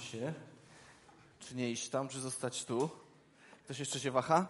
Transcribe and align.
się, 0.00 0.34
czy 1.40 1.56
nie 1.56 1.70
iść 1.70 1.88
tam, 1.88 2.08
czy 2.08 2.20
zostać 2.20 2.64
tu. 2.64 2.90
Ktoś 3.64 3.78
jeszcze 3.78 4.00
się 4.00 4.10
waha? 4.10 4.46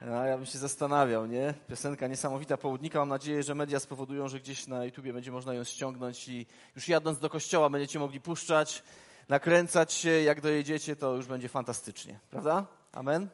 Ja 0.00 0.36
bym 0.36 0.46
się 0.46 0.58
zastanawiał, 0.58 1.26
nie? 1.26 1.54
Piosenka 1.68 2.06
niesamowita 2.06 2.56
południka. 2.56 2.98
Mam 2.98 3.08
nadzieję, 3.08 3.42
że 3.42 3.54
media 3.54 3.80
spowodują, 3.80 4.28
że 4.28 4.40
gdzieś 4.40 4.66
na 4.66 4.84
YouTubie 4.84 5.12
będzie 5.12 5.32
można 5.32 5.54
ją 5.54 5.64
ściągnąć 5.64 6.28
i 6.28 6.46
już 6.76 6.88
jadąc 6.88 7.18
do 7.18 7.30
kościoła 7.30 7.70
będziecie 7.70 7.98
mogli 7.98 8.20
puszczać, 8.20 8.82
nakręcać 9.28 9.92
się. 9.92 10.10
Jak 10.10 10.40
dojedziecie, 10.40 10.96
to 10.96 11.14
już 11.14 11.26
będzie 11.26 11.48
fantastycznie. 11.48 12.20
Prawda? 12.30 12.66
Amen? 12.92 13.28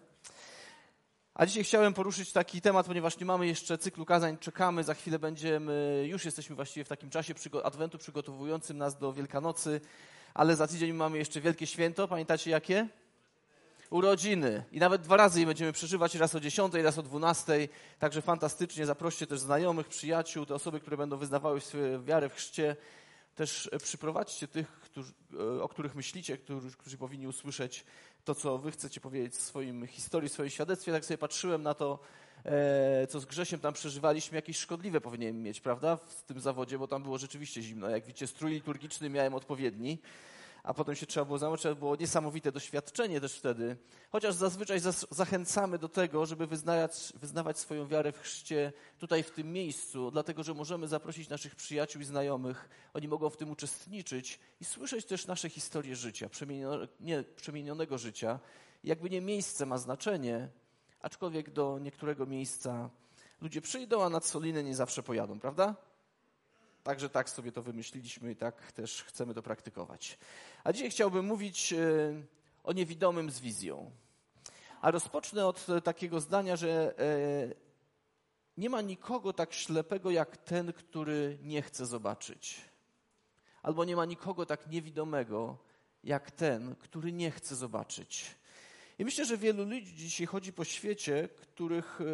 A 1.34 1.46
dzisiaj 1.46 1.64
chciałem 1.64 1.94
poruszyć 1.94 2.32
taki 2.32 2.60
temat, 2.60 2.86
ponieważ 2.86 3.18
nie 3.18 3.26
mamy 3.26 3.46
jeszcze 3.46 3.78
cyklu 3.78 4.04
kazań, 4.04 4.38
czekamy, 4.38 4.84
za 4.84 4.94
chwilę 4.94 5.18
będziemy, 5.18 6.04
już 6.08 6.24
jesteśmy 6.24 6.56
właściwie 6.56 6.84
w 6.84 6.88
takim 6.88 7.10
czasie 7.10 7.34
Adwentu 7.64 7.98
przygotowującym 7.98 8.78
nas 8.78 8.98
do 8.98 9.12
Wielkanocy, 9.12 9.80
ale 10.34 10.56
za 10.56 10.66
tydzień 10.66 10.92
mamy 10.92 11.18
jeszcze 11.18 11.40
wielkie 11.40 11.66
święto, 11.66 12.08
pamiętacie 12.08 12.50
jakie? 12.50 12.88
Urodziny. 13.90 14.64
I 14.72 14.78
nawet 14.78 15.02
dwa 15.02 15.16
razy 15.16 15.40
je 15.40 15.46
będziemy 15.46 15.72
przeżywać, 15.72 16.14
raz 16.14 16.34
o 16.34 16.40
10, 16.40 16.74
raz 16.74 16.98
o 16.98 17.02
12. 17.02 17.68
Także 17.98 18.22
fantastycznie, 18.22 18.86
zaproście 18.86 19.26
też 19.26 19.40
znajomych, 19.40 19.88
przyjaciół, 19.88 20.46
te 20.46 20.54
osoby, 20.54 20.80
które 20.80 20.96
będą 20.96 21.16
wyznawały 21.16 21.60
swoją 21.60 22.04
wiarę 22.04 22.28
w 22.28 22.34
chrzcie. 22.34 22.76
Też 23.34 23.70
przyprowadźcie 23.82 24.48
tych, 24.48 24.68
którzy, 24.68 25.12
o 25.60 25.68
których 25.68 25.94
myślicie, 25.94 26.38
którzy, 26.38 26.70
którzy 26.70 26.98
powinni 26.98 27.26
usłyszeć 27.26 27.84
to, 28.24 28.34
co 28.34 28.58
wy 28.58 28.70
chcecie 28.70 29.00
powiedzieć 29.00 29.34
w 29.34 29.40
swoim 29.40 29.86
historii, 29.86 30.28
w 30.28 30.32
swoim 30.32 30.50
świadectwie. 30.50 30.92
Tak 30.92 31.04
sobie 31.04 31.18
patrzyłem 31.18 31.62
na 31.62 31.74
to, 31.74 31.98
e, 31.98 31.98
co 33.08 33.20
z 33.20 33.24
Grzesiem 33.24 33.60
tam 33.60 33.74
przeżywaliśmy, 33.74 34.36
jakieś 34.36 34.58
szkodliwe 34.58 35.00
powinienem 35.00 35.42
mieć, 35.42 35.60
prawda, 35.60 35.96
w 35.96 36.22
tym 36.22 36.40
zawodzie, 36.40 36.78
bo 36.78 36.88
tam 36.88 37.02
było 37.02 37.18
rzeczywiście 37.18 37.62
zimno. 37.62 37.88
Jak 37.88 38.04
widzicie, 38.04 38.26
strój 38.26 38.52
liturgiczny 38.52 39.10
miałem 39.10 39.34
odpowiedni 39.34 39.98
a 40.62 40.74
potem 40.74 40.94
się 40.94 41.06
trzeba 41.06 41.26
było. 41.26 41.56
To 41.56 41.74
było 41.74 41.96
niesamowite 41.96 42.52
doświadczenie 42.52 43.20
też 43.20 43.34
wtedy. 43.34 43.76
Chociaż 44.10 44.34
zazwyczaj 44.34 44.80
zachęcamy 45.10 45.78
do 45.78 45.88
tego, 45.88 46.26
żeby 46.26 46.46
wyznawać, 46.46 47.12
wyznawać 47.20 47.58
swoją 47.58 47.88
wiarę 47.88 48.12
w 48.12 48.18
chrzcie 48.18 48.72
tutaj 48.98 49.22
w 49.22 49.30
tym 49.30 49.52
miejscu, 49.52 50.10
dlatego 50.10 50.42
że 50.42 50.54
możemy 50.54 50.88
zaprosić 50.88 51.28
naszych 51.28 51.54
przyjaciół 51.54 52.02
i 52.02 52.04
znajomych. 52.04 52.68
Oni 52.94 53.08
mogą 53.08 53.30
w 53.30 53.36
tym 53.36 53.50
uczestniczyć 53.50 54.38
i 54.60 54.64
słyszeć 54.64 55.06
też 55.06 55.26
nasze 55.26 55.48
historie 55.48 55.96
życia, 55.96 56.28
nie, 57.00 57.24
przemienionego 57.36 57.98
życia. 57.98 58.38
Jakby 58.84 59.10
nie 59.10 59.20
miejsce 59.20 59.66
ma 59.66 59.78
znaczenie, 59.78 60.48
aczkolwiek 61.02 61.50
do 61.50 61.78
niektórego 61.78 62.26
miejsca 62.26 62.90
ludzie 63.40 63.60
przyjdą, 63.60 64.04
a 64.04 64.08
nad 64.08 64.26
Solinę 64.26 64.62
nie 64.62 64.74
zawsze 64.74 65.02
pojadą, 65.02 65.40
prawda? 65.40 65.74
Także 66.82 67.08
tak 67.08 67.30
sobie 67.30 67.52
to 67.52 67.62
wymyśliliśmy 67.62 68.32
i 68.32 68.36
tak 68.36 68.72
też 68.72 69.02
chcemy 69.02 69.34
to 69.34 69.42
praktykować. 69.42 70.18
A 70.64 70.72
dzisiaj 70.72 70.90
chciałbym 70.90 71.26
mówić 71.26 71.72
e, 71.72 71.78
o 72.64 72.72
niewidomym 72.72 73.30
z 73.30 73.40
wizją. 73.40 73.90
A 74.80 74.90
rozpocznę 74.90 75.46
od 75.46 75.66
takiego 75.84 76.20
zdania, 76.20 76.56
że 76.56 76.98
e, 76.98 77.54
nie 78.56 78.70
ma 78.70 78.80
nikogo 78.80 79.32
tak 79.32 79.54
ślepego 79.54 80.10
jak 80.10 80.36
ten, 80.36 80.72
który 80.72 81.38
nie 81.42 81.62
chce 81.62 81.86
zobaczyć. 81.86 82.60
Albo 83.62 83.84
nie 83.84 83.96
ma 83.96 84.04
nikogo 84.04 84.46
tak 84.46 84.66
niewidomego 84.66 85.58
jak 86.04 86.30
ten, 86.30 86.76
który 86.76 87.12
nie 87.12 87.30
chce 87.30 87.56
zobaczyć. 87.56 88.34
I 88.98 89.04
myślę, 89.04 89.24
że 89.24 89.36
wielu 89.36 89.64
ludzi 89.64 89.94
dzisiaj 89.94 90.26
chodzi 90.26 90.52
po 90.52 90.64
świecie, 90.64 91.28
których 91.28 92.00
e, 92.00 92.04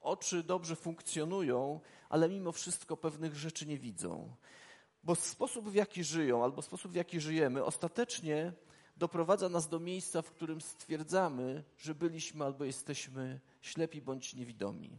oczy 0.00 0.42
dobrze 0.42 0.76
funkcjonują, 0.76 1.80
ale 2.08 2.28
mimo 2.28 2.52
wszystko 2.52 2.96
pewnych 2.96 3.36
rzeczy 3.36 3.66
nie 3.66 3.78
widzą. 3.78 4.36
Bo 5.04 5.14
sposób, 5.14 5.70
w 5.70 5.74
jaki 5.74 6.04
żyją, 6.04 6.44
albo 6.44 6.62
sposób, 6.62 6.92
w 6.92 6.94
jaki 6.94 7.20
żyjemy, 7.20 7.64
ostatecznie 7.64 8.52
doprowadza 8.96 9.48
nas 9.48 9.68
do 9.68 9.80
miejsca, 9.80 10.22
w 10.22 10.30
którym 10.30 10.60
stwierdzamy, 10.60 11.64
że 11.76 11.94
byliśmy 11.94 12.44
albo 12.44 12.64
jesteśmy 12.64 13.40
ślepi 13.60 14.02
bądź 14.02 14.34
niewidomi. 14.34 14.98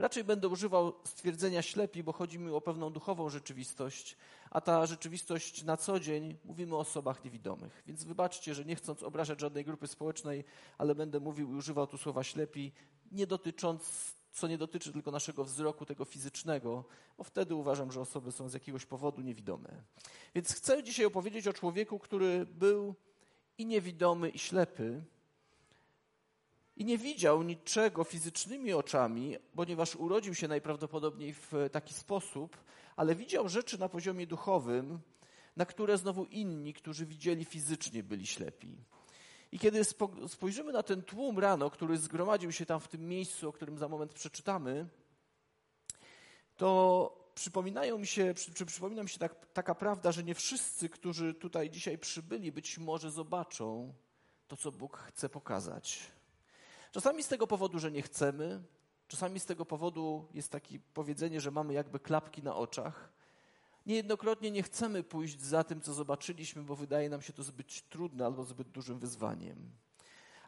Raczej 0.00 0.24
będę 0.24 0.48
używał 0.48 0.92
stwierdzenia 1.04 1.62
ślepi, 1.62 2.02
bo 2.02 2.12
chodzi 2.12 2.38
mi 2.38 2.50
o 2.50 2.60
pewną 2.60 2.90
duchową 2.90 3.30
rzeczywistość, 3.30 4.16
a 4.50 4.60
ta 4.60 4.86
rzeczywistość 4.86 5.62
na 5.62 5.76
co 5.76 6.00
dzień 6.00 6.36
mówimy 6.44 6.74
o 6.74 6.78
osobach 6.78 7.24
niewidomych. 7.24 7.82
Więc 7.86 8.04
wybaczcie, 8.04 8.54
że 8.54 8.64
nie 8.64 8.76
chcąc 8.76 9.02
obrażać 9.02 9.40
żadnej 9.40 9.64
grupy 9.64 9.86
społecznej, 9.86 10.44
ale 10.78 10.94
będę 10.94 11.20
mówił 11.20 11.52
i 11.52 11.54
używał 11.54 11.86
tu 11.86 11.98
słowa 11.98 12.24
ślepi, 12.24 12.72
nie 13.12 13.26
dotycząc 13.26 14.12
co 14.32 14.48
nie 14.48 14.58
dotyczy 14.58 14.92
tylko 14.92 15.10
naszego 15.10 15.44
wzroku, 15.44 15.86
tego 15.86 16.04
fizycznego, 16.04 16.84
bo 17.18 17.24
wtedy 17.24 17.54
uważam, 17.54 17.92
że 17.92 18.00
osoby 18.00 18.32
są 18.32 18.48
z 18.48 18.54
jakiegoś 18.54 18.86
powodu 18.86 19.22
niewidome. 19.22 19.82
Więc 20.34 20.54
chcę 20.54 20.82
dzisiaj 20.82 21.06
opowiedzieć 21.06 21.48
o 21.48 21.52
człowieku, 21.52 21.98
który 21.98 22.46
był 22.46 22.94
i 23.58 23.66
niewidomy, 23.66 24.28
i 24.28 24.38
ślepy, 24.38 25.02
i 26.80 26.84
nie 26.84 26.98
widział 26.98 27.42
niczego 27.42 28.04
fizycznymi 28.04 28.72
oczami, 28.72 29.36
ponieważ 29.54 29.96
urodził 29.96 30.34
się 30.34 30.48
najprawdopodobniej 30.48 31.34
w 31.34 31.52
taki 31.72 31.94
sposób, 31.94 32.56
ale 32.96 33.14
widział 33.14 33.48
rzeczy 33.48 33.80
na 33.80 33.88
poziomie 33.88 34.26
duchowym, 34.26 34.98
na 35.56 35.66
które 35.66 35.98
znowu 35.98 36.24
inni, 36.24 36.74
którzy 36.74 37.06
widzieli 37.06 37.44
fizycznie, 37.44 38.02
byli 38.02 38.26
ślepi. 38.26 38.76
I 39.52 39.58
kiedy 39.58 39.84
spojrzymy 40.28 40.72
na 40.72 40.82
ten 40.82 41.02
tłum 41.02 41.38
rano, 41.38 41.70
który 41.70 41.98
zgromadził 41.98 42.52
się 42.52 42.66
tam 42.66 42.80
w 42.80 42.88
tym 42.88 43.08
miejscu, 43.08 43.48
o 43.48 43.52
którym 43.52 43.78
za 43.78 43.88
moment 43.88 44.12
przeczytamy, 44.12 44.88
to 46.56 47.30
przypominają 47.34 47.98
mi 47.98 48.06
się, 48.06 48.34
przy, 48.34 48.52
przy, 48.52 48.66
przypomina 48.66 49.02
mi 49.02 49.08
się 49.08 49.18
tak, 49.18 49.46
taka 49.52 49.74
prawda, 49.74 50.12
że 50.12 50.24
nie 50.24 50.34
wszyscy, 50.34 50.88
którzy 50.88 51.34
tutaj 51.34 51.70
dzisiaj 51.70 51.98
przybyli, 51.98 52.52
być 52.52 52.78
może 52.78 53.10
zobaczą 53.10 53.94
to, 54.48 54.56
co 54.56 54.72
Bóg 54.72 54.96
chce 54.96 55.28
pokazać. 55.28 56.19
Czasami 56.90 57.22
z 57.22 57.28
tego 57.28 57.46
powodu, 57.46 57.78
że 57.78 57.90
nie 57.90 58.02
chcemy, 58.02 58.62
czasami 59.08 59.40
z 59.40 59.46
tego 59.46 59.66
powodu 59.66 60.28
jest 60.34 60.52
takie 60.52 60.78
powiedzenie, 60.94 61.40
że 61.40 61.50
mamy 61.50 61.74
jakby 61.74 62.00
klapki 62.00 62.42
na 62.42 62.56
oczach, 62.56 63.12
Niejednokrotnie 63.86 64.50
nie 64.50 64.62
chcemy 64.62 65.02
pójść 65.02 65.40
za 65.40 65.64
tym, 65.64 65.80
co 65.80 65.94
zobaczyliśmy, 65.94 66.62
bo 66.62 66.76
wydaje 66.76 67.08
nam 67.08 67.22
się 67.22 67.32
to 67.32 67.42
zbyt 67.42 67.88
trudne 67.88 68.26
albo 68.26 68.44
zbyt 68.44 68.68
dużym 68.68 68.98
wyzwaniem. 68.98 69.70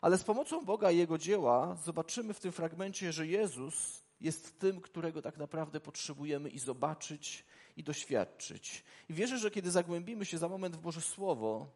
Ale 0.00 0.18
z 0.18 0.24
pomocą 0.24 0.64
Boga 0.64 0.90
i 0.90 0.96
Jego 0.96 1.18
dzieła 1.18 1.76
zobaczymy 1.84 2.34
w 2.34 2.40
tym 2.40 2.52
fragmencie, 2.52 3.12
że 3.12 3.26
Jezus 3.26 4.02
jest 4.20 4.58
tym, 4.58 4.80
którego 4.80 5.22
tak 5.22 5.36
naprawdę 5.36 5.80
potrzebujemy 5.80 6.48
i 6.48 6.58
zobaczyć, 6.58 7.44
i 7.76 7.84
doświadczyć. 7.84 8.84
I 9.08 9.14
wierzę, 9.14 9.38
że 9.38 9.50
kiedy 9.50 9.70
zagłębimy 9.70 10.24
się 10.24 10.38
za 10.38 10.48
moment 10.48 10.76
w 10.76 10.80
Boże 10.80 11.00
Słowo, 11.00 11.66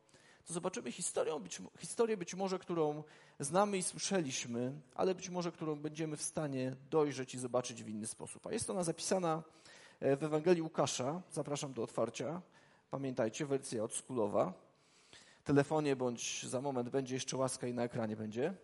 to 0.47 0.55
zobaczymy 0.55 0.93
historię 0.93 1.41
być, 1.41 1.59
historię 1.79 2.17
być 2.17 2.35
może, 2.35 2.59
którą 2.59 3.03
znamy 3.41 3.79
i 3.79 3.83
słyszeliśmy, 3.83 4.73
ale 4.95 5.15
być 5.15 5.31
może, 5.31 5.53
którą 5.53 5.77
będziemy 5.77 6.17
w 6.17 6.23
stanie 6.23 6.77
dojrzeć 6.91 7.35
i 7.35 7.39
zobaczyć 7.39 7.85
w 7.85 7.89
inny 7.89 8.07
sposób. 8.07 8.47
A 8.47 8.53
jest 8.53 8.71
ona 8.71 8.85
zapisana 8.85 9.43
E, 10.01 10.17
w 10.17 10.25
Ewangelii 10.25 10.63
Łukasza. 10.63 11.23
Zapraszam 11.33 11.73
do 11.73 11.83
otwarcia. 11.83 12.43
Pamiętajcie, 12.91 13.47
wersja 13.47 13.85
odskulowa. 13.85 14.53
Telefonie 15.45 15.97
bądź 15.97 16.47
za 16.47 16.61
moment 16.61 16.89
będzie 16.89 17.15
jeszcze 17.15 17.37
łaska 17.37 17.67
i 17.67 17.75
na 17.75 17.83
ekranie 17.83 18.17
będzie. 18.17 18.55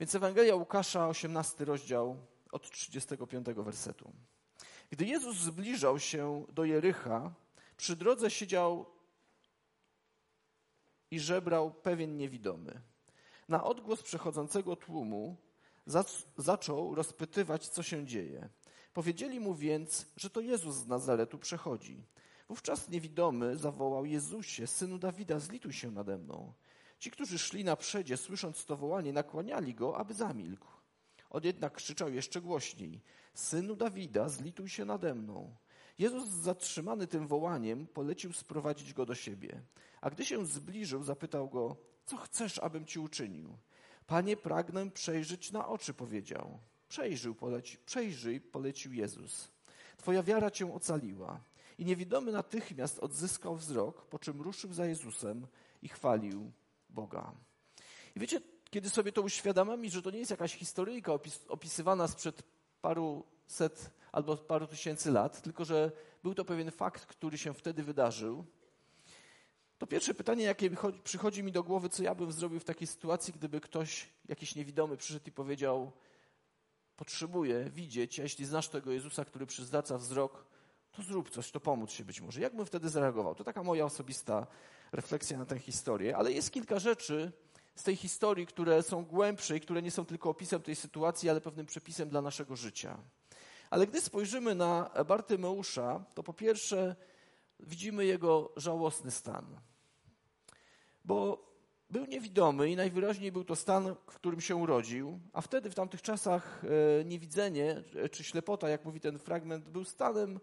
Więc 0.00 0.14
Ewangelia 0.14 0.54
Łukasza, 0.54 1.08
18 1.08 1.64
rozdział 1.64 2.16
od 2.52 2.70
35 2.70 3.46
wersetu. 3.46 4.12
Gdy 4.90 5.04
Jezus 5.04 5.36
zbliżał 5.36 5.98
się 5.98 6.44
do 6.52 6.64
Jericha, 6.64 7.32
przy 7.76 7.96
drodze 7.96 8.30
siedział 8.30 8.86
żebrał 11.20 11.70
pewien 11.70 12.16
niewidomy. 12.16 12.80
Na 13.48 13.64
odgłos 13.64 14.02
przechodzącego 14.02 14.76
tłumu 14.76 15.36
zaczął 16.36 16.94
rozpytywać, 16.94 17.68
co 17.68 17.82
się 17.82 18.06
dzieje. 18.06 18.48
Powiedzieli 18.94 19.40
mu 19.40 19.54
więc, 19.54 20.06
że 20.16 20.30
to 20.30 20.40
Jezus 20.40 20.74
z 20.74 20.86
Nazaretu 20.86 21.38
przechodzi. 21.38 22.04
Wówczas 22.48 22.88
niewidomy 22.88 23.56
zawołał 23.56 24.04
Jezusie, 24.04 24.66
synu 24.66 24.98
Dawida, 24.98 25.38
zlituj 25.38 25.72
się 25.72 25.90
nade 25.90 26.18
mną. 26.18 26.52
Ci, 26.98 27.10
którzy 27.10 27.38
szli 27.38 27.64
na 27.64 27.76
przedzie, 27.76 28.16
słysząc 28.16 28.64
to 28.64 28.76
wołanie, 28.76 29.12
nakłaniali 29.12 29.74
go, 29.74 29.96
aby 29.96 30.14
zamilkł. 30.14 30.68
On 31.30 31.44
jednak 31.44 31.72
krzyczał 31.72 32.12
jeszcze 32.12 32.40
głośniej: 32.40 33.00
Synu 33.34 33.76
Dawida, 33.76 34.28
zlituj 34.28 34.68
się 34.68 34.84
nade 34.84 35.14
mną. 35.14 35.56
Jezus, 35.98 36.28
zatrzymany 36.28 37.06
tym 37.06 37.26
wołaniem, 37.26 37.86
polecił 37.86 38.32
sprowadzić 38.32 38.94
go 38.94 39.06
do 39.06 39.14
siebie. 39.14 39.60
A 40.00 40.10
gdy 40.10 40.24
się 40.24 40.46
zbliżył, 40.46 41.02
zapytał 41.02 41.48
go: 41.48 41.76
Co 42.04 42.16
chcesz, 42.16 42.58
abym 42.58 42.86
ci 42.86 42.98
uczynił? 42.98 43.56
Panie, 44.06 44.36
pragnę 44.36 44.90
przejrzeć 44.90 45.52
na 45.52 45.68
oczy, 45.68 45.94
powiedział. 45.94 46.58
Poleci, 47.38 47.78
przejrzyj, 47.86 48.40
polecił 48.40 48.92
Jezus. 48.92 49.48
Twoja 49.96 50.22
wiara 50.22 50.50
cię 50.50 50.74
ocaliła. 50.74 51.40
I 51.78 51.84
niewidomy 51.84 52.32
natychmiast 52.32 52.98
odzyskał 52.98 53.56
wzrok, 53.56 54.06
po 54.06 54.18
czym 54.18 54.40
ruszył 54.40 54.72
za 54.72 54.86
Jezusem 54.86 55.46
i 55.82 55.88
chwalił 55.88 56.52
Boga. 56.90 57.32
I 58.16 58.20
wiecie, 58.20 58.40
kiedy 58.70 58.90
sobie 58.90 59.12
to 59.12 59.22
uświadamiam, 59.22 59.88
że 59.88 60.02
to 60.02 60.10
nie 60.10 60.18
jest 60.18 60.30
jakaś 60.30 60.54
historyjka 60.54 61.12
opis, 61.12 61.40
opisywana 61.48 62.08
sprzed 62.08 62.42
paru 62.80 63.24
set 63.52 63.90
albo 64.12 64.36
paru 64.36 64.66
tysięcy 64.66 65.10
lat, 65.10 65.42
tylko 65.42 65.64
że 65.64 65.92
był 66.22 66.34
to 66.34 66.44
pewien 66.44 66.70
fakt, 66.70 67.06
który 67.06 67.38
się 67.38 67.54
wtedy 67.54 67.82
wydarzył, 67.82 68.44
To 69.78 69.86
pierwsze 69.86 70.14
pytanie, 70.14 70.44
jakie 70.44 70.70
przychodzi 71.04 71.42
mi 71.42 71.52
do 71.52 71.62
głowy, 71.62 71.88
co 71.88 72.02
ja 72.02 72.14
bym 72.14 72.32
zrobił 72.32 72.60
w 72.60 72.64
takiej 72.64 72.86
sytuacji, 72.86 73.32
gdyby 73.32 73.60
ktoś, 73.60 74.08
jakiś 74.28 74.54
niewidomy, 74.54 74.96
przyszedł 74.96 75.28
i 75.28 75.32
powiedział: 75.32 75.92
Potrzebuję 76.96 77.70
widzieć, 77.70 78.20
a 78.20 78.22
jeśli 78.22 78.44
znasz 78.44 78.68
tego 78.68 78.92
Jezusa, 78.92 79.24
który 79.24 79.46
przyzwaca 79.46 79.98
wzrok, 79.98 80.46
to 80.92 81.02
zrób 81.02 81.30
coś, 81.30 81.50
to 81.50 81.60
pomóc 81.60 81.90
się 81.90 82.04
być 82.04 82.20
może. 82.20 82.40
Jak 82.40 82.56
bym 82.56 82.66
wtedy 82.66 82.88
zareagował? 82.88 83.34
To 83.34 83.44
taka 83.44 83.62
moja 83.62 83.84
osobista 83.84 84.46
refleksja 84.92 85.38
na 85.38 85.46
tę 85.46 85.58
historię, 85.58 86.16
ale 86.16 86.32
jest 86.32 86.50
kilka 86.50 86.78
rzeczy 86.78 87.32
z 87.74 87.82
tej 87.82 87.96
historii, 87.96 88.46
które 88.46 88.82
są 88.82 89.04
głębsze 89.04 89.56
i 89.56 89.60
które 89.60 89.82
nie 89.82 89.90
są 89.90 90.04
tylko 90.04 90.30
opisem 90.30 90.62
tej 90.62 90.76
sytuacji, 90.76 91.30
ale 91.30 91.40
pewnym 91.40 91.66
przepisem 91.66 92.08
dla 92.08 92.22
naszego 92.22 92.56
życia. 92.56 92.98
Ale 93.70 93.86
gdy 93.86 94.00
spojrzymy 94.00 94.54
na 94.54 94.90
Bartymeusza, 95.08 96.04
to 96.14 96.22
po 96.22 96.32
pierwsze 96.32 96.96
widzimy 97.60 98.04
jego 98.04 98.52
żałosny 98.56 99.10
stan. 99.10 99.60
Bo 101.04 101.48
był 101.90 102.04
niewidomy 102.04 102.70
i 102.70 102.76
najwyraźniej 102.76 103.32
był 103.32 103.44
to 103.44 103.56
stan, 103.56 103.94
w 104.06 104.14
którym 104.14 104.40
się 104.40 104.56
urodził, 104.56 105.20
a 105.32 105.40
wtedy 105.40 105.70
w 105.70 105.74
tamtych 105.74 106.02
czasach 106.02 106.62
e, 107.00 107.04
niewidzenie 107.04 107.82
czy 108.10 108.24
ślepota, 108.24 108.68
jak 108.68 108.84
mówi 108.84 109.00
ten 109.00 109.18
fragment, 109.18 109.68
był 109.68 109.84
stanem, 109.84 110.40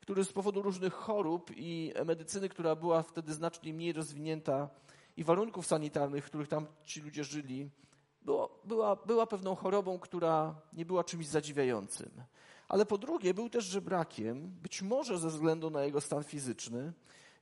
który 0.00 0.24
z 0.24 0.32
powodu 0.32 0.62
różnych 0.62 0.92
chorób 0.92 1.50
i 1.56 1.92
medycyny, 2.04 2.48
która 2.48 2.76
była 2.76 3.02
wtedy 3.02 3.32
znacznie 3.32 3.74
mniej 3.74 3.92
rozwinięta 3.92 4.68
i 5.16 5.24
warunków 5.24 5.66
sanitarnych, 5.66 6.24
w 6.24 6.28
których 6.28 6.48
tam 6.48 6.66
ci 6.84 7.00
ludzie 7.00 7.24
żyli, 7.24 7.70
było, 8.22 8.60
była, 8.64 8.96
była 8.96 9.26
pewną 9.26 9.54
chorobą, 9.54 9.98
która 9.98 10.60
nie 10.72 10.84
była 10.84 11.04
czymś 11.04 11.26
zadziwiającym. 11.26 12.10
Ale 12.68 12.86
po 12.86 12.98
drugie, 12.98 13.34
był 13.34 13.48
też 13.48 13.64
żebrakiem, 13.64 14.50
być 14.50 14.82
może 14.82 15.18
ze 15.18 15.28
względu 15.28 15.70
na 15.70 15.84
jego 15.84 16.00
stan 16.00 16.24
fizyczny. 16.24 16.92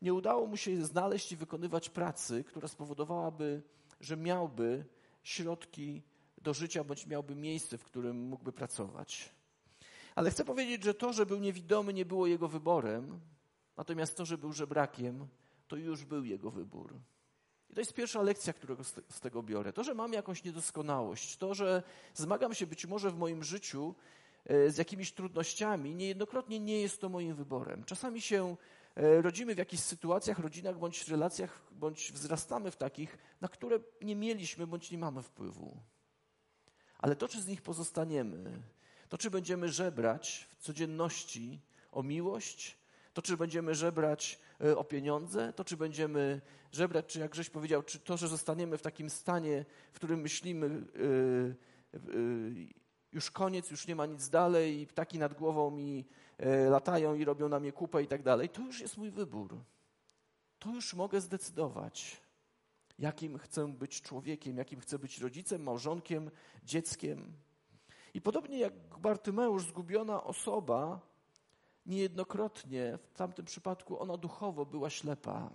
Nie 0.02 0.14
udało 0.14 0.46
mu 0.46 0.56
się 0.56 0.84
znaleźć 0.84 1.32
i 1.32 1.36
wykonywać 1.36 1.90
pracy, 1.90 2.44
która 2.44 2.68
spowodowałaby, 2.68 3.62
że 4.00 4.16
miałby 4.16 4.84
środki 5.22 6.02
do 6.42 6.54
życia, 6.54 6.84
bądź 6.84 7.06
miałby 7.06 7.34
miejsce, 7.34 7.78
w 7.78 7.84
którym 7.84 8.16
mógłby 8.16 8.52
pracować. 8.52 9.32
Ale 10.14 10.30
chcę 10.30 10.44
powiedzieć, 10.44 10.84
że 10.84 10.94
to, 10.94 11.12
że 11.12 11.26
był 11.26 11.38
niewidomy, 11.38 11.92
nie 11.92 12.04
było 12.04 12.26
jego 12.26 12.48
wyborem, 12.48 13.20
natomiast 13.76 14.16
to, 14.16 14.24
że 14.24 14.38
był 14.38 14.52
żebrakiem, 14.52 15.26
to 15.68 15.76
już 15.76 16.04
był 16.04 16.24
jego 16.24 16.50
wybór. 16.50 16.94
I 17.70 17.74
to 17.74 17.80
jest 17.80 17.94
pierwsza 17.94 18.22
lekcja, 18.22 18.52
którą 18.52 18.76
z 19.08 19.20
tego 19.20 19.42
biorę. 19.42 19.72
To, 19.72 19.84
że 19.84 19.94
mam 19.94 20.12
jakąś 20.12 20.44
niedoskonałość, 20.44 21.36
to, 21.36 21.54
że 21.54 21.82
zmagam 22.14 22.54
się 22.54 22.66
być 22.66 22.86
może 22.86 23.10
w 23.10 23.18
moim 23.18 23.44
życiu 23.44 23.94
z 24.46 24.78
jakimiś 24.78 25.12
trudnościami, 25.12 25.94
niejednokrotnie 25.94 26.60
nie 26.60 26.80
jest 26.80 27.00
to 27.00 27.08
moim 27.08 27.34
wyborem. 27.34 27.84
Czasami 27.84 28.20
się 28.20 28.56
e, 28.94 29.22
rodzimy 29.22 29.54
w 29.54 29.58
jakichś 29.58 29.82
sytuacjach, 29.82 30.38
rodzinach 30.38 30.78
bądź 30.78 31.08
relacjach, 31.08 31.62
bądź 31.72 32.12
wzrastamy 32.12 32.70
w 32.70 32.76
takich, 32.76 33.18
na 33.40 33.48
które 33.48 33.78
nie 34.02 34.16
mieliśmy 34.16 34.66
bądź 34.66 34.90
nie 34.90 34.98
mamy 34.98 35.22
wpływu. 35.22 35.76
Ale 36.98 37.16
to, 37.16 37.28
czy 37.28 37.42
z 37.42 37.46
nich 37.46 37.62
pozostaniemy, 37.62 38.62
to 39.08 39.18
czy 39.18 39.30
będziemy 39.30 39.68
żebrać 39.68 40.48
w 40.50 40.62
codzienności 40.62 41.60
o 41.92 42.02
miłość, 42.02 42.78
to 43.14 43.22
czy 43.22 43.36
będziemy 43.36 43.74
żebrać 43.74 44.38
e, 44.60 44.76
o 44.76 44.84
pieniądze, 44.84 45.52
to 45.52 45.64
czy 45.64 45.76
będziemy 45.76 46.40
żebrać, 46.72 47.06
czy 47.06 47.20
jak 47.20 47.34
żeś 47.34 47.50
powiedział, 47.50 47.82
czy 47.82 47.98
to, 47.98 48.16
że 48.16 48.28
zostaniemy 48.28 48.78
w 48.78 48.82
takim 48.82 49.10
stanie, 49.10 49.64
w 49.92 49.96
którym 49.96 50.20
myślimy, 50.20 50.86
yy, 50.94 51.56
yy, 51.92 52.85
już 53.16 53.30
koniec, 53.30 53.70
już 53.70 53.86
nie 53.86 53.96
ma 53.96 54.06
nic 54.06 54.28
dalej, 54.28 54.80
i 54.80 54.86
ptaki 54.86 55.18
nad 55.18 55.34
głową 55.34 55.70
mi 55.70 56.06
yy, 56.38 56.70
latają 56.70 57.14
i 57.14 57.24
robią 57.24 57.48
na 57.48 57.60
mnie 57.60 57.72
kupę 57.72 58.02
i 58.02 58.06
tak 58.06 58.22
dalej, 58.22 58.48
to 58.48 58.62
już 58.62 58.80
jest 58.80 58.96
mój 58.96 59.10
wybór. 59.10 59.58
To 60.58 60.70
już 60.70 60.94
mogę 60.94 61.20
zdecydować, 61.20 62.20
jakim 62.98 63.38
chcę 63.38 63.72
być 63.72 64.02
człowiekiem, 64.02 64.56
jakim 64.56 64.80
chcę 64.80 64.98
być 64.98 65.18
rodzicem, 65.18 65.62
małżonkiem, 65.62 66.30
dzieckiem. 66.64 67.32
I 68.14 68.20
podobnie 68.20 68.58
jak 68.58 68.98
Bartymeusz, 68.98 69.64
zgubiona 69.64 70.24
osoba, 70.24 71.00
niejednokrotnie 71.86 72.98
w 72.98 73.12
tamtym 73.12 73.44
przypadku 73.44 74.00
ona 74.00 74.16
duchowo 74.16 74.66
była 74.66 74.90
ślepa. 74.90 75.50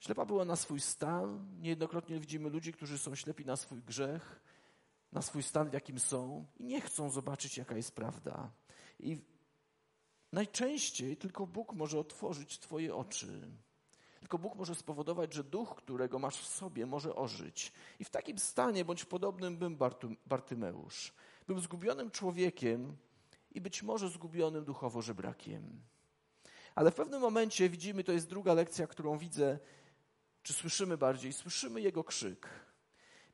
Ślepa 0.00 0.24
była 0.24 0.44
na 0.44 0.56
swój 0.56 0.80
stan. 0.80 1.46
Niejednokrotnie 1.60 2.20
widzimy 2.20 2.50
ludzi, 2.50 2.72
którzy 2.72 2.98
są 2.98 3.14
ślepi 3.14 3.44
na 3.44 3.56
swój 3.56 3.82
grzech, 3.82 4.40
na 5.16 5.22
swój 5.22 5.42
stan, 5.42 5.70
w 5.70 5.72
jakim 5.72 5.98
są 5.98 6.46
i 6.56 6.64
nie 6.64 6.80
chcą 6.80 7.10
zobaczyć, 7.10 7.58
jaka 7.58 7.76
jest 7.76 7.94
prawda. 7.94 8.50
I 9.00 9.16
najczęściej 10.32 11.16
tylko 11.16 11.46
Bóg 11.46 11.72
może 11.72 11.98
otworzyć 11.98 12.58
Twoje 12.58 12.94
oczy. 12.94 13.40
Tylko 14.20 14.38
Bóg 14.38 14.54
może 14.56 14.74
spowodować, 14.74 15.34
że 15.34 15.44
duch, 15.44 15.74
którego 15.76 16.18
masz 16.18 16.36
w 16.36 16.46
sobie, 16.46 16.86
może 16.86 17.14
ożyć. 17.14 17.72
I 17.98 18.04
w 18.04 18.10
takim 18.10 18.38
stanie, 18.38 18.84
bądź 18.84 19.04
podobnym 19.04 19.56
bym 19.56 19.78
Bartymeusz. 20.26 21.12
Był 21.46 21.60
zgubionym 21.60 22.10
człowiekiem 22.10 22.96
i 23.52 23.60
być 23.60 23.82
może 23.82 24.08
zgubionym 24.08 24.64
duchowo 24.64 25.02
żebrakiem. 25.02 25.82
Ale 26.74 26.90
w 26.90 26.94
pewnym 26.94 27.20
momencie 27.20 27.68
widzimy, 27.68 28.04
to 28.04 28.12
jest 28.12 28.28
druga 28.28 28.54
lekcja, 28.54 28.86
którą 28.86 29.18
widzę, 29.18 29.58
czy 30.42 30.52
słyszymy 30.52 30.98
bardziej, 30.98 31.32
słyszymy 31.32 31.80
jego 31.80 32.04
krzyk. 32.04 32.65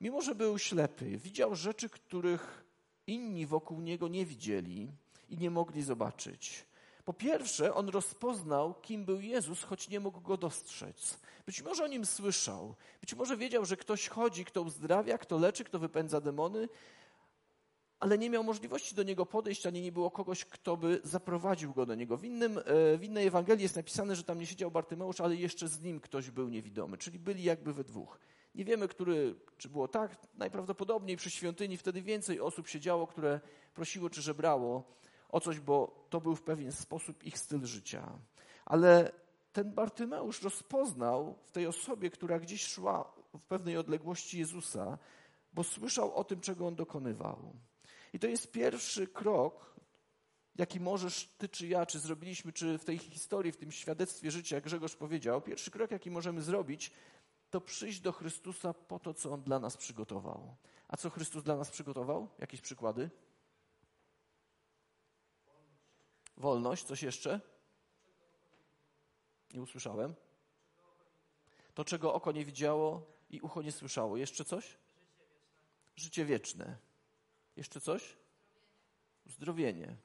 Mimo, 0.03 0.23
że 0.23 0.35
był 0.35 0.59
ślepy, 0.59 1.19
widział 1.19 1.55
rzeczy, 1.55 1.89
których 1.89 2.65
inni 3.07 3.47
wokół 3.47 3.81
niego 3.81 4.09
nie 4.09 4.27
widzieli 4.27 4.93
i 5.29 5.39
nie 5.39 5.51
mogli 5.51 5.83
zobaczyć. 5.83 6.67
Po 7.05 7.13
pierwsze, 7.13 7.75
on 7.75 7.89
rozpoznał, 7.89 8.75
kim 8.75 9.05
był 9.05 9.21
Jezus, 9.21 9.63
choć 9.63 9.89
nie 9.89 10.01
mógł 10.01 10.21
go 10.21 10.37
dostrzec. 10.37 11.19
Być 11.47 11.63
może 11.63 11.85
o 11.85 11.87
nim 11.87 12.07
słyszał, 12.07 12.75
być 13.01 13.15
może 13.15 13.37
wiedział, 13.37 13.65
że 13.65 13.77
ktoś 13.77 14.09
chodzi, 14.09 14.45
kto 14.45 14.63
uzdrawia, 14.63 15.19
kto 15.19 15.39
leczy, 15.39 15.65
kto 15.65 15.79
wypędza 15.79 16.21
demony, 16.21 16.69
ale 18.01 18.19
nie 18.19 18.31
miał 18.31 18.45
możliwości 18.45 18.95
do 18.95 19.03
niego 19.03 19.27
podejść, 19.27 19.67
ani 19.67 19.83
nie 19.83 19.93
było 19.93 20.11
kogoś, 20.11 20.45
kto 20.45 20.77
by 20.77 21.01
zaprowadził 21.05 21.73
go 21.73 21.87
do 21.87 21.95
niego. 21.95 22.17
W, 22.17 22.25
innym, 22.25 22.59
e, 22.59 22.63
w 22.99 23.05
innej 23.05 23.27
Ewangelii 23.27 23.63
jest 23.63 23.77
napisane, 23.77 24.17
że 24.17 24.25
tam 24.25 24.39
nie 24.39 24.47
siedział 24.47 24.71
Bartymeusz, 24.71 25.21
ale 25.21 25.37
jeszcze 25.37 25.69
z 25.69 25.83
nim 25.83 26.01
ktoś 26.01 26.31
był 26.31 26.49
niewidomy, 26.49 26.99
czyli 26.99 27.19
byli 27.19 27.43
jakby 27.43 27.73
we 27.73 27.85
dwóch. 27.85 28.19
Nie 28.55 28.65
wiemy, 28.65 28.89
który, 28.89 29.35
czy 29.59 29.69
było 29.69 29.89
tak. 29.89 30.17
Najprawdopodobniej 30.35 31.17
przy 31.17 31.31
świątyni 31.31 31.77
wtedy 31.77 32.03
więcej 32.03 32.41
osób 32.41 32.69
siedziało, 32.69 33.07
które 33.07 33.41
prosiło 33.75 34.11
czy 34.11 34.23
żebrało 34.23 34.85
o 35.29 35.41
coś, 35.41 35.61
bo 35.61 36.07
to 36.11 36.21
był 36.21 36.37
w 36.37 36.43
pewien 36.43 36.73
sposób 36.73 37.25
ich 37.25 37.39
styl 37.39 37.65
życia. 37.65 38.19
Ale 38.65 39.13
ten 39.53 39.73
Bartymeusz 39.73 40.43
rozpoznał 40.43 41.39
w 41.45 41.51
tej 41.51 41.67
osobie, 41.67 42.11
która 42.11 42.39
gdzieś 42.39 42.67
szła 42.67 43.13
w 43.39 43.43
pewnej 43.43 43.77
odległości 43.77 44.39
Jezusa, 44.39 44.99
bo 45.53 45.65
słyszał 45.65 46.15
o 46.15 46.25
tym, 46.25 46.41
czego 46.41 46.67
on 46.67 46.75
dokonywał. 46.75 47.53
I 48.13 48.19
to 48.19 48.27
jest 48.27 48.53
pierwszy 48.53 49.07
krok, 49.07 49.77
jaki 50.57 50.81
możesz 50.81 51.29
ty 51.39 51.49
czy 51.49 51.67
ja, 51.67 51.87
czy 51.87 51.99
zrobiliśmy, 51.99 52.53
czy 52.53 52.79
w 52.79 52.85
tej 52.85 52.99
historii, 52.99 53.53
w 53.53 53.57
tym 53.57 53.73
świadectwie 53.73 54.31
życia, 54.31 54.57
jak 54.57 54.65
Grzegorz 54.65 54.97
powiedział, 54.97 55.41
pierwszy 55.41 55.71
krok, 55.71 55.91
jaki 55.91 56.11
możemy 56.11 56.43
zrobić, 56.43 56.93
to 57.53 57.61
przyjść 57.61 58.01
do 58.01 58.13
Chrystusa 58.13 58.75
po 58.75 58.99
to, 58.99 59.15
co 59.15 59.33
On 59.33 59.43
dla 59.43 59.59
nas 59.59 59.77
przygotował. 59.77 60.57
A 60.89 60.97
co 60.97 61.11
Chrystus 61.11 61.45
dla 61.45 61.57
nas 61.57 61.71
przygotował? 61.71 62.29
Jakieś 62.39 62.61
przykłady? 62.61 63.11
Wolność, 66.37 66.85
coś 66.85 67.03
jeszcze? 67.03 67.41
Nie 69.55 69.63
usłyszałem. 69.63 70.15
To, 71.75 71.85
czego 71.85 72.15
oko 72.15 72.33
nie 72.33 72.45
widziało 72.45 73.07
i 73.31 73.41
ucho 73.41 73.63
nie 73.63 73.73
słyszało. 73.73 74.17
Jeszcze 74.17 74.45
coś? 74.45 74.79
Życie 75.97 76.25
wieczne. 76.25 76.77
Jeszcze 77.57 77.81
coś? 77.81 78.17
Uzdrowienie. 79.27 79.97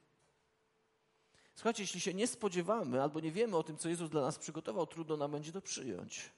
Słuchajcie, 1.56 1.84
jeśli 1.84 2.02
się 2.02 2.14
nie 2.14 2.28
spodziewamy 2.28 3.02
albo 3.02 3.20
nie 3.20 3.32
wiemy 3.32 3.58
o 3.58 3.64
tym, 3.64 3.78
co 3.78 3.90
Jezus 3.90 4.10
dla 4.10 4.22
nas 4.22 4.40
przygotował, 4.40 4.88
trudno 4.88 5.18
nam 5.18 5.32
będzie 5.32 5.52
to 5.52 5.62
przyjąć. 5.62 6.37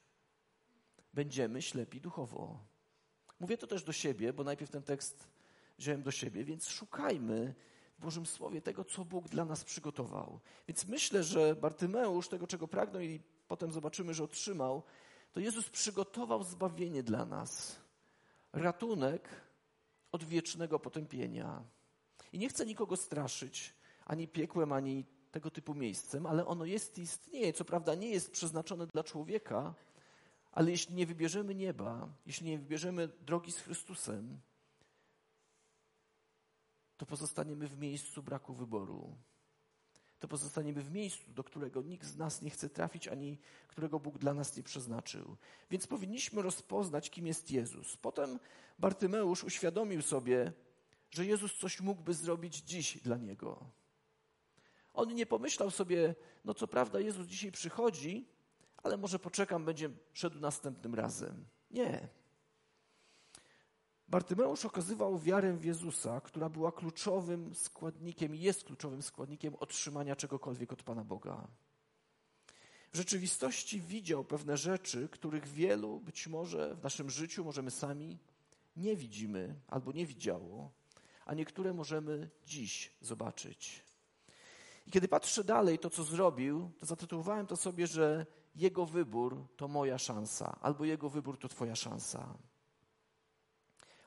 Będziemy 1.13 1.62
ślepi 1.62 2.01
duchowo. 2.01 2.60
Mówię 3.39 3.58
to 3.58 3.68
też 3.68 3.84
do 3.84 3.94
siebie, 3.94 4.34
bo 4.34 4.44
najpierw 4.44 4.72
ten 4.72 4.84
tekst 4.84 5.28
wziąłem 5.78 6.04
do 6.04 6.12
siebie, 6.12 6.44
więc 6.44 6.68
szukajmy 6.68 7.56
w 7.98 8.01
Bożym 8.01 8.25
Słowie 8.25 8.62
tego, 8.62 8.86
co 8.86 9.06
Bóg 9.06 9.30
dla 9.30 9.46
nas 9.46 9.63
przygotował. 9.63 10.39
Więc 10.68 10.88
myślę, 10.88 11.24
że 11.24 11.56
Bartymeusz, 11.56 12.28
tego 12.28 12.48
czego 12.48 12.68
pragnął 12.68 13.01
i 13.01 13.22
potem 13.48 13.72
zobaczymy, 13.72 14.13
że 14.13 14.24
otrzymał, 14.24 14.84
to 15.32 15.39
Jezus 15.39 15.70
przygotował 15.70 16.44
zbawienie 16.44 17.04
dla 17.04 17.25
nas. 17.25 17.80
Ratunek 18.54 19.30
od 20.12 20.24
wiecznego 20.24 20.80
potępienia. 20.80 21.63
I 22.34 22.39
nie 22.39 22.50
chcę 22.50 22.66
nikogo 22.66 22.98
straszyć 22.98 23.74
ani 24.10 24.28
piekłem, 24.28 24.72
ani 24.72 25.06
tego 25.32 25.51
typu 25.51 25.75
miejscem, 25.75 26.25
ale 26.25 26.46
ono 26.46 26.66
jest 26.66 26.98
i 26.98 27.01
istnieje. 27.01 27.54
Co 27.54 27.66
prawda 27.66 27.96
nie 27.96 28.10
jest 28.10 28.32
przeznaczone 28.32 28.88
dla 28.88 29.04
człowieka, 29.04 29.74
ale 30.51 30.72
jeśli 30.72 30.96
nie 30.96 31.06
wybierzemy 31.06 31.56
nieba, 31.56 32.10
jeśli 32.25 32.50
nie 32.50 32.60
wybierzemy 32.60 33.08
drogi 33.08 33.51
z 33.51 33.60
Chrystusem, 33.60 34.39
to 36.98 37.06
pozostaniemy 37.06 37.68
w 37.68 37.77
miejscu 37.77 38.24
braku 38.24 38.53
wyboru. 38.53 39.18
to 40.20 40.27
pozostaniemy 40.27 40.82
w 40.82 40.91
miejscu, 40.91 41.32
do 41.32 41.44
którego 41.44 41.82
nikt 41.82 42.06
z 42.06 42.18
nas 42.18 42.41
nie 42.41 42.50
chce 42.50 42.70
trafić, 42.70 43.08
ani 43.08 43.38
którego 43.68 44.00
Bóg 44.00 44.18
dla 44.18 44.34
nas 44.34 44.58
nie 44.58 44.63
przeznaczył. 44.63 45.38
Więc 45.72 45.88
powinniśmy 45.88 46.41
rozpoznać, 46.41 47.10
kim 47.10 47.27
jest 47.27 47.51
Jezus. 47.51 47.98
Potem 47.98 48.39
Bartymeusz 48.79 49.44
uświadomił 49.44 50.01
sobie, 50.01 50.53
że 51.12 51.25
Jezus 51.25 51.58
coś 51.58 51.82
mógłby 51.82 52.13
zrobić 52.13 52.56
dziś 52.56 52.98
dla 52.98 53.18
niego. 53.18 53.65
On 54.94 55.13
nie 55.15 55.25
pomyślał 55.25 55.72
sobie, 55.72 56.15
no 56.46 56.53
co 56.53 56.68
prawda 56.68 57.00
Jezus 57.00 57.27
dzisiaj 57.27 57.51
przychodzi, 57.51 58.27
ale 58.83 58.98
może 58.98 59.19
poczekam, 59.19 59.65
będzie 59.65 59.89
szedł 60.13 60.39
następnym 60.39 60.95
razem. 60.95 61.45
Nie. 61.71 62.07
Bartymeusz 64.07 64.65
okazywał 64.65 65.19
wiarę 65.19 65.53
w 65.53 65.65
Jezusa, 65.65 66.21
która 66.21 66.50
była 66.50 66.71
kluczowym 66.71 67.55
składnikiem 67.55 68.36
i 68.36 68.39
jest 68.39 68.63
kluczowym 68.63 69.01
składnikiem 69.01 69.55
otrzymania 69.55 70.15
czegokolwiek 70.15 70.74
od 70.74 70.83
Pana 70.83 71.03
Boga. 71.03 71.48
W 72.91 72.98
rzeczywistości 72.98 73.81
widział 73.81 74.24
pewne 74.24 74.57
rzeczy, 74.57 75.09
których 75.09 75.48
wielu 75.48 76.00
być 76.00 76.27
może 76.27 76.75
w 76.75 76.83
naszym 76.83 77.09
życiu 77.09 77.43
możemy 77.43 77.71
sami 77.71 78.17
nie 78.75 78.95
widzimy 78.95 79.55
albo 79.67 79.91
nie 79.91 80.05
widziało, 80.05 80.71
a 81.25 81.33
niektóre 81.33 81.74
możemy 81.74 82.29
dziś 82.45 82.93
zobaczyć. 83.01 83.83
I 84.88 84.91
kiedy 84.91 85.07
patrzę 85.07 85.43
dalej 85.43 85.79
to, 85.79 85.89
co 85.89 86.03
zrobił, 86.03 86.71
to 86.79 86.86
zatytułowałem 86.86 87.48
to 87.48 87.57
sobie, 87.57 87.88
że 87.88 88.25
jego 88.60 88.86
wybór 88.86 89.48
to 89.58 89.68
moja 89.68 89.98
szansa, 89.98 90.60
albo 90.62 90.86
jego 90.86 91.10
wybór 91.10 91.38
to 91.38 91.48
Twoja 91.48 91.75
szansa. 91.75 92.34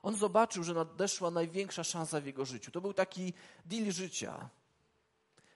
On 0.02 0.16
zobaczył, 0.16 0.64
że 0.64 0.74
nadeszła 0.74 1.30
największa 1.30 1.84
szansa 1.84 2.20
w 2.20 2.26
jego 2.26 2.44
życiu. 2.44 2.70
To 2.70 2.80
był 2.80 2.94
taki 2.94 3.32
deal 3.66 3.92
życia. 3.92 4.48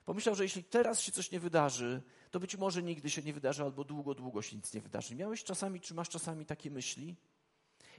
Pomyślał, 0.05 0.35
że 0.35 0.43
jeśli 0.43 0.65
teraz 0.65 1.01
się 1.01 1.13
coś 1.13 1.31
nie 1.31 1.41
wydarzy, 1.41 2.03
to 2.31 2.41
być 2.41 2.57
może 2.57 2.83
nigdy 2.83 3.11
się 3.11 3.23
nie 3.23 3.33
wydarzy, 3.33 3.63
albo 3.63 3.85
długo, 3.85 4.15
długo 4.15 4.43
się 4.43 4.57
nic 4.57 4.75
nie 4.75 4.81
wydarzy. 4.81 5.15
Miałeś 5.15 5.45
czasami, 5.45 5.81
czy 5.81 5.95
masz 5.95 6.09
czasami 6.09 6.47
takie 6.47 6.71
myśli? 6.71 7.17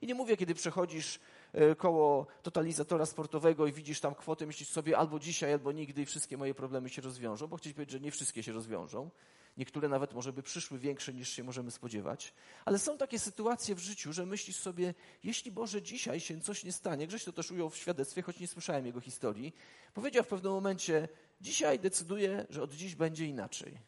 I 0.01 0.07
nie 0.07 0.15
mówię, 0.15 0.37
kiedy 0.37 0.55
przechodzisz 0.55 1.19
e, 1.53 1.75
koło 1.75 2.27
totalizatora 2.43 3.05
sportowego 3.05 3.67
i 3.67 3.71
widzisz 3.71 3.99
tam 3.99 4.15
kwotę, 4.15 4.45
myślisz 4.45 4.69
sobie 4.69 4.97
albo 4.97 5.19
dzisiaj, 5.19 5.53
albo 5.53 5.71
nigdy 5.71 6.01
i 6.01 6.05
wszystkie 6.05 6.37
moje 6.37 6.53
problemy 6.53 6.89
się 6.89 7.01
rozwiążą, 7.01 7.47
bo 7.47 7.57
chcieć 7.57 7.73
powiedzieć, 7.73 7.91
że 7.91 7.99
nie 7.99 8.11
wszystkie 8.11 8.43
się 8.43 8.51
rozwiążą. 8.51 9.09
Niektóre 9.57 9.89
nawet 9.89 10.13
może 10.13 10.33
by 10.33 10.43
przyszły 10.43 10.79
większe 10.79 11.13
niż 11.13 11.29
się 11.29 11.43
możemy 11.43 11.71
spodziewać. 11.71 12.33
Ale 12.65 12.79
są 12.79 12.97
takie 12.97 13.19
sytuacje 13.19 13.75
w 13.75 13.79
życiu, 13.79 14.13
że 14.13 14.25
myślisz 14.25 14.57
sobie, 14.57 14.93
jeśli 15.23 15.51
Boże 15.51 15.81
dzisiaj 15.81 16.19
się 16.19 16.41
coś 16.41 16.63
nie 16.63 16.71
stanie, 16.71 17.07
Grześ 17.07 17.23
to 17.23 17.33
też 17.33 17.51
ujął 17.51 17.69
w 17.69 17.77
świadectwie, 17.77 18.21
choć 18.21 18.39
nie 18.39 18.47
słyszałem 18.47 18.85
jego 18.85 19.01
historii, 19.01 19.53
powiedział 19.93 20.23
w 20.23 20.27
pewnym 20.27 20.51
momencie, 20.51 21.07
dzisiaj 21.41 21.79
decyduję, 21.79 22.45
że 22.49 22.63
od 22.63 22.73
dziś 22.73 22.95
będzie 22.95 23.25
inaczej. 23.25 23.79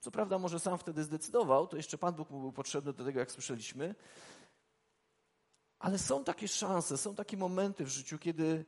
Co 0.00 0.10
prawda 0.10 0.38
może 0.38 0.60
sam 0.60 0.78
wtedy 0.78 1.04
zdecydował, 1.04 1.66
to 1.66 1.76
jeszcze 1.76 1.98
Pan 1.98 2.14
Bóg 2.14 2.30
mu 2.30 2.40
był 2.40 2.52
potrzebny 2.52 2.92
do 2.92 3.04
tego, 3.04 3.18
jak 3.18 3.32
słyszeliśmy, 3.32 3.94
ale 5.78 5.98
są 5.98 6.24
takie 6.24 6.48
szanse, 6.48 6.98
są 6.98 7.14
takie 7.14 7.36
momenty 7.36 7.84
w 7.84 7.88
życiu, 7.88 8.18
kiedy 8.18 8.64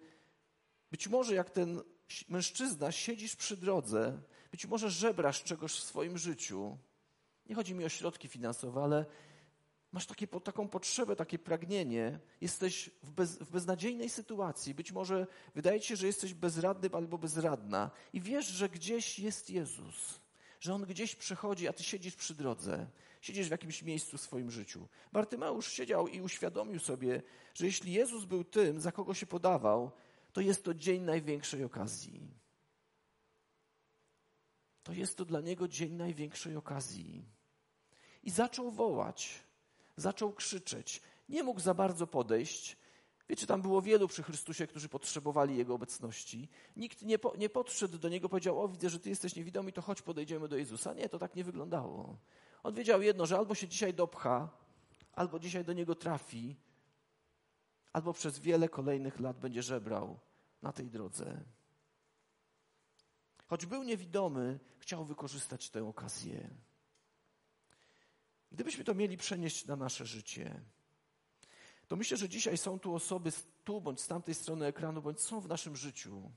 być 0.91 1.09
może 1.09 1.35
jak 1.35 1.51
ten 1.51 1.83
mężczyzna 2.29 2.93
siedzisz 2.93 3.37
przy 3.37 3.57
drodze, 3.57 4.23
być 4.55 4.67
może 4.67 4.91
żebrasz 4.91 5.43
czegoś 5.43 5.73
w 5.73 5.85
swoim 5.85 6.19
życiu. 6.19 6.79
Nie 7.47 7.55
chodzi 7.55 7.75
mi 7.75 7.85
o 7.85 7.89
środki 7.89 8.29
finansowe, 8.29 8.83
ale 8.83 9.07
masz 9.93 10.07
takie, 10.07 10.27
taką 10.27 10.69
potrzebę, 10.69 11.17
takie 11.17 11.39
pragnienie, 11.39 12.19
jesteś 12.41 12.91
w, 13.03 13.11
bez, 13.11 13.39
w 13.39 13.51
beznadziejnej 13.51 14.11
sytuacji, 14.11 14.75
być 14.75 14.93
może 14.93 15.27
wydaje 15.55 15.81
ci 15.81 15.89
się, 15.89 15.97
że 15.97 16.07
jesteś 16.07 16.35
bezradny 16.35 16.91
albo 16.93 17.19
bezradna 17.19 17.91
i 18.13 18.21
wiesz, 18.21 18.47
że 18.47 18.69
gdzieś 18.69 19.19
jest 19.19 19.51
Jezus, 19.51 20.21
że 20.61 20.75
On 20.75 20.83
gdzieś 20.83 21.17
przychodzi, 21.17 21.69
a 21.69 21.73
ty 21.73 21.83
siedzisz 21.83 22.15
przy 22.17 22.35
drodze, 22.35 22.87
siedzisz 23.21 23.49
w 23.49 23.51
jakimś 23.51 23.83
miejscu 23.83 24.19
w 24.19 24.21
swoim 24.21 24.51
życiu. 24.51 24.89
Bartymeusz 25.13 25.73
siedział 25.73 26.09
i 26.09 26.21
uświadomił 26.21 26.81
sobie, 26.81 27.23
że 27.55 27.67
jeśli 27.67 27.93
Jezus 27.93 28.25
był 28.25 28.45
tym, 28.45 28.81
za 28.81 28.93
kogo 28.93 29.15
się 29.15 29.27
podawał, 29.27 29.91
to 30.33 30.41
jest 30.41 30.65
to 30.65 30.75
dzień 30.75 31.03
największej 31.03 31.65
okazji. 31.65 32.44
To 34.85 34.93
jest 34.93 35.17
to 35.17 35.25
dla 35.25 35.41
niego 35.41 35.69
dzień 35.69 35.93
największej 35.93 36.57
okazji. 36.57 37.25
I 38.23 38.31
zaczął 38.31 38.71
wołać, 38.71 39.45
zaczął 39.97 40.33
krzyczeć. 40.33 41.03
Nie 41.29 41.43
mógł 41.43 41.61
za 41.61 41.75
bardzo 41.75 42.07
podejść. 42.07 42.77
Wiecie, 43.29 43.47
tam 43.47 43.63
było 43.63 43.83
wielu 43.83 44.09
przy 44.09 44.23
Chrystusie, 44.23 44.67
którzy 44.67 44.89
potrzebowali 44.89 45.57
Jego 45.57 45.75
obecności. 45.75 46.49
Nikt 46.77 47.03
nie, 47.03 47.19
po, 47.19 47.37
nie 47.37 47.49
podszedł 47.49 47.99
do 47.99 48.09
Niego, 48.09 48.29
powiedział, 48.29 48.63
o 48.63 48.69
widzę, 48.69 48.91
że 48.91 49.01
Ty 49.01 49.09
jesteś 49.09 49.37
niewidomy, 49.37 49.73
to 49.73 49.83
chodź 49.83 50.03
podejdziemy 50.03 50.49
do 50.49 50.57
Jezusa. 50.57 50.95
Nie, 50.95 51.09
to 51.09 51.19
tak 51.19 51.35
nie 51.35 51.45
wyglądało. 51.45 52.19
On 52.63 52.75
wiedział 52.75 53.03
jedno, 53.03 53.27
że 53.27 53.39
albo 53.39 53.55
się 53.55 53.69
dzisiaj 53.69 53.95
dopcha, 53.95 54.49
albo 55.13 55.39
dzisiaj 55.39 55.65
do 55.65 55.73
Niego 55.73 55.95
trafi, 55.95 56.57
albo 57.93 58.13
przez 58.13 58.39
wiele 58.39 58.69
kolejnych 58.69 59.21
lat 59.21 59.41
będzie 59.41 59.63
żebrał 59.63 60.19
na 60.63 60.73
tej 60.73 60.91
drodze. 60.91 61.45
Choć 63.55 63.67
był 63.67 63.83
niewidomy, 63.83 64.59
chciał 64.79 65.05
wykorzystać 65.05 65.71
tę 65.71 65.85
okazję. 65.85 66.51
Gdybyśmy 68.53 68.85
to 68.85 68.95
mieli 68.95 69.17
przenieść 69.17 69.67
na 69.67 69.77
nasze 69.77 70.07
życie, 70.07 70.61
to 71.89 71.97
myślę, 71.97 72.17
że 72.17 72.29
dzisiaj 72.29 72.59
są 72.59 72.79
tu 72.79 72.95
osoby 72.95 73.33
tu 73.65 73.81
bądź 73.81 74.01
z 74.01 74.07
tamtej 74.07 74.35
strony 74.35 74.67
ekranu, 74.67 75.03
bądź 75.03 75.21
są 75.21 75.41
w 75.41 75.49
naszym 75.49 75.77
życiu, 75.77 76.33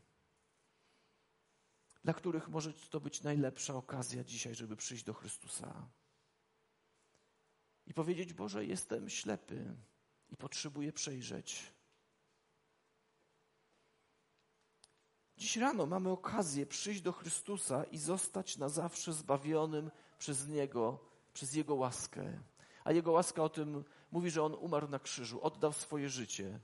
dla 2.04 2.14
których 2.14 2.50
może 2.50 2.74
to 2.74 3.00
być 3.00 3.24
najlepsza 3.24 3.76
okazja 3.76 4.24
dzisiaj, 4.24 4.56
żeby 4.56 4.76
przyjść 4.76 5.04
do 5.04 5.14
Chrystusa 5.14 5.90
i 7.86 7.94
powiedzieć: 7.94 8.34
Boże, 8.34 8.66
jestem 8.66 9.10
ślepy 9.10 9.76
i 10.30 10.38
potrzebuję 10.38 10.94
przejrzeć. 10.94 11.74
Dziś 15.38 15.58
rano 15.58 15.86
mamy 15.86 16.10
okazję 16.10 16.66
przyjść 16.66 17.02
do 17.02 17.12
Chrystusa 17.12 17.84
i 17.84 17.98
zostać 17.98 18.58
na 18.58 18.70
zawsze 18.70 19.14
zbawionym 19.14 19.92
przez 20.18 20.48
Niego, 20.48 21.00
przez 21.34 21.54
Jego 21.54 21.76
łaskę. 21.76 22.40
A 22.84 22.92
Jego 22.92 23.12
łaska 23.12 23.44
o 23.44 23.50
tym 23.50 23.84
mówi, 24.12 24.32
że 24.32 24.44
On 24.44 24.54
umarł 24.54 24.88
na 24.88 25.00
krzyżu, 25.00 25.42
oddał 25.42 25.74
swoje 25.74 26.10
życie. 26.10 26.60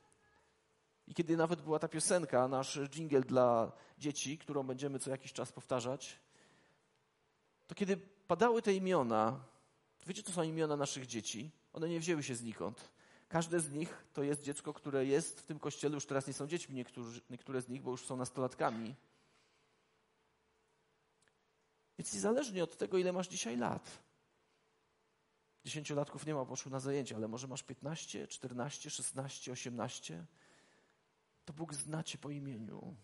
I 1.08 1.14
kiedy 1.14 1.38
nawet 1.38 1.62
była 1.62 1.80
ta 1.80 1.88
piosenka, 1.88 2.48
nasz 2.48 2.80
dżingiel 2.90 3.24
dla 3.24 3.72
dzieci, 3.98 4.38
którą 4.38 4.64
będziemy 4.64 5.00
co 5.00 5.10
jakiś 5.10 5.34
czas 5.34 5.52
powtarzać, 5.52 6.20
to 7.68 7.76
kiedy 7.76 7.98
padały 8.28 8.62
te 8.62 8.74
imiona, 8.74 9.44
wiecie, 10.08 10.24
co 10.24 10.32
są 10.32 10.44
imiona 10.44 10.78
naszych 10.78 11.08
dzieci? 11.08 11.52
One 11.74 11.90
nie 11.90 12.00
wzięły 12.00 12.24
się 12.24 12.36
znikąd. 12.36 12.90
Każde 13.34 13.60
z 13.60 13.72
nich 13.72 14.04
to 14.14 14.24
jest 14.24 14.42
dziecko, 14.42 14.74
które 14.74 15.06
jest 15.06 15.40
w 15.40 15.46
tym 15.46 15.60
kościele, 15.60 15.96
już 15.96 16.06
teraz 16.06 16.28
nie 16.28 16.34
są 16.34 16.48
dziećmi, 16.48 16.76
niektórzy, 16.76 17.22
niektóre 17.30 17.62
z 17.62 17.70
nich, 17.70 17.82
bo 17.82 17.92
już 17.92 18.06
są 18.06 18.18
nastolatkami. 18.18 18.96
Więc 21.98 22.14
niezależnie 22.14 22.64
od 22.64 22.78
tego, 22.78 22.98
ile 22.98 23.14
masz 23.14 23.28
dzisiaj 23.28 23.58
lat, 23.58 24.00
dziesięciolatków 25.66 26.26
nie 26.26 26.34
ma, 26.34 26.46
poszło 26.46 26.72
na 26.72 26.80
zajęcia, 26.80 27.16
ale 27.16 27.28
może 27.28 27.48
masz 27.48 27.64
15, 27.64 28.28
14, 28.28 28.90
16, 28.90 29.52
18, 29.52 30.26
to 31.46 31.54
Bóg 31.54 31.74
zna 31.74 32.04
cię 32.04 32.18
po 32.18 32.30
imieniu. 32.30 32.96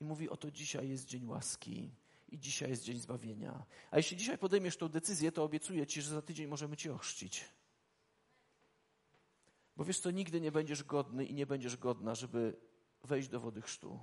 I 0.00 0.04
mówi, 0.04 0.28
oto 0.28 0.50
dzisiaj 0.50 0.88
jest 0.88 1.06
dzień 1.06 1.26
łaski 1.26 1.90
i 2.28 2.38
dzisiaj 2.38 2.70
jest 2.70 2.82
dzień 2.82 2.98
zbawienia. 2.98 3.64
A 3.90 3.96
jeśli 3.96 4.16
dzisiaj 4.16 4.38
podejmiesz 4.38 4.76
tę 4.76 4.88
decyzję, 4.88 5.32
to 5.32 5.44
obiecuję 5.44 5.86
ci, 5.86 6.02
że 6.02 6.10
za 6.10 6.22
tydzień 6.22 6.46
możemy 6.46 6.76
cię 6.76 6.94
ochrzcić. 6.94 7.55
Bo 9.76 9.84
wiesz 9.84 10.00
co, 10.00 10.10
nigdy 10.10 10.40
nie 10.40 10.52
będziesz 10.52 10.84
godny 10.84 11.24
i 11.24 11.34
nie 11.34 11.46
będziesz 11.46 11.76
godna, 11.76 12.14
żeby 12.14 12.56
wejść 13.04 13.28
do 13.28 13.40
wody 13.40 13.62
chrztu. 13.62 14.00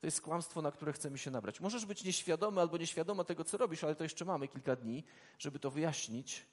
To 0.00 0.06
jest 0.06 0.20
kłamstwo, 0.20 0.62
na 0.62 0.72
które 0.72 0.92
chcemy 0.92 1.18
się 1.18 1.30
nabrać. 1.30 1.60
Możesz 1.60 1.86
być 1.86 2.04
nieświadomy 2.04 2.60
albo 2.60 2.76
nieświadoma 2.76 3.24
tego, 3.24 3.44
co 3.44 3.56
robisz, 3.56 3.84
ale 3.84 3.94
to 3.94 4.02
jeszcze 4.02 4.24
mamy 4.24 4.48
kilka 4.48 4.76
dni, 4.76 5.04
żeby 5.38 5.58
to 5.58 5.70
wyjaśnić. 5.70 6.46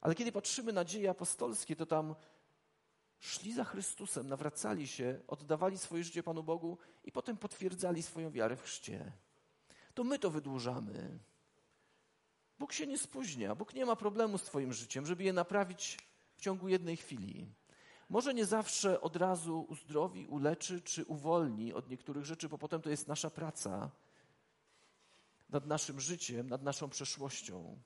Ale 0.00 0.14
kiedy 0.14 0.32
patrzymy 0.32 0.72
na 0.72 0.84
dzieje 0.84 1.10
apostolskie, 1.10 1.76
to 1.76 1.86
tam 1.86 2.14
szli 3.20 3.52
za 3.52 3.64
Chrystusem, 3.64 4.28
nawracali 4.28 4.88
się, 4.88 5.20
oddawali 5.28 5.78
swoje 5.78 6.04
życie 6.04 6.22
Panu 6.22 6.42
Bogu 6.42 6.78
i 7.04 7.12
potem 7.12 7.36
potwierdzali 7.36 8.02
swoją 8.02 8.30
wiarę 8.30 8.56
w 8.56 8.62
chrzcie. 8.62 9.12
To 9.94 10.04
my 10.04 10.18
to 10.18 10.30
wydłużamy. 10.30 11.18
Bóg 12.58 12.72
się 12.72 12.86
nie 12.86 12.98
spóźnia. 12.98 13.54
Bóg 13.54 13.74
nie 13.74 13.86
ma 13.86 13.96
problemu 13.96 14.38
z 14.38 14.42
Twoim 14.42 14.72
życiem, 14.72 15.06
żeby 15.06 15.24
je 15.24 15.32
naprawić 15.32 15.98
w 16.36 16.40
ciągu 16.40 16.68
jednej 16.68 16.96
chwili. 16.96 17.46
Może 18.10 18.34
nie 18.34 18.46
zawsze 18.46 19.00
od 19.00 19.16
razu 19.16 19.66
uzdrowi, 19.68 20.26
uleczy 20.26 20.80
czy 20.80 21.04
uwolni 21.04 21.74
od 21.74 21.90
niektórych 21.90 22.24
rzeczy, 22.24 22.48
bo 22.48 22.58
potem 22.58 22.82
to 22.82 22.90
jest 22.90 23.08
nasza 23.08 23.30
praca 23.30 23.90
nad 25.50 25.66
naszym 25.66 26.00
życiem, 26.00 26.48
nad 26.48 26.62
naszą 26.62 26.90
przeszłością. 26.90 27.78